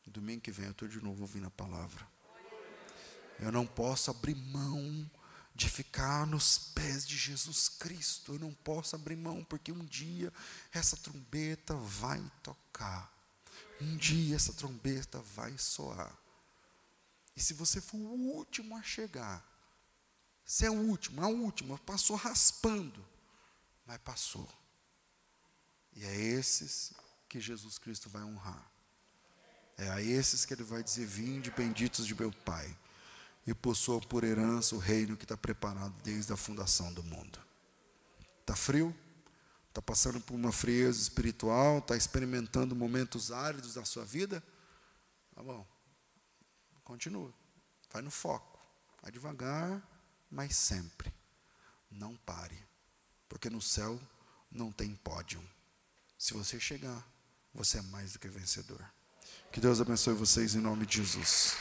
[0.06, 2.06] Domingo que vem eu estou de novo ouvindo a palavra.
[3.40, 5.10] Eu não posso abrir mão
[5.52, 8.34] de ficar nos pés de Jesus Cristo.
[8.34, 10.32] Eu não posso abrir mão, porque um dia
[10.72, 13.12] essa trombeta vai tocar.
[13.80, 16.16] Um dia essa trombeta vai soar.
[17.34, 19.44] E se você for o último a chegar,
[20.44, 23.04] se é o último, a última, passou raspando,
[23.84, 24.48] mas passou.
[25.96, 26.94] E é esses
[27.28, 28.70] que Jesus Cristo vai honrar.
[29.76, 32.76] É a esses que ele vai dizer: Vinde, benditos de meu Pai,
[33.46, 37.38] e possuam por herança o reino que está preparado desde a fundação do mundo.
[38.40, 38.94] Está frio?
[39.68, 41.78] Está passando por uma frieza espiritual?
[41.78, 44.42] Está experimentando momentos áridos da sua vida?
[45.34, 45.66] Tá bom.
[46.82, 47.32] Continua.
[47.90, 48.58] Vai no foco.
[49.02, 49.82] Vai devagar,
[50.30, 51.12] mas sempre.
[51.90, 52.58] Não pare.
[53.28, 54.00] Porque no céu
[54.50, 55.46] não tem pódio.
[56.16, 57.06] Se você chegar
[57.56, 58.84] você é mais do que vencedor.
[59.50, 61.56] Que Deus abençoe vocês em nome de Jesus.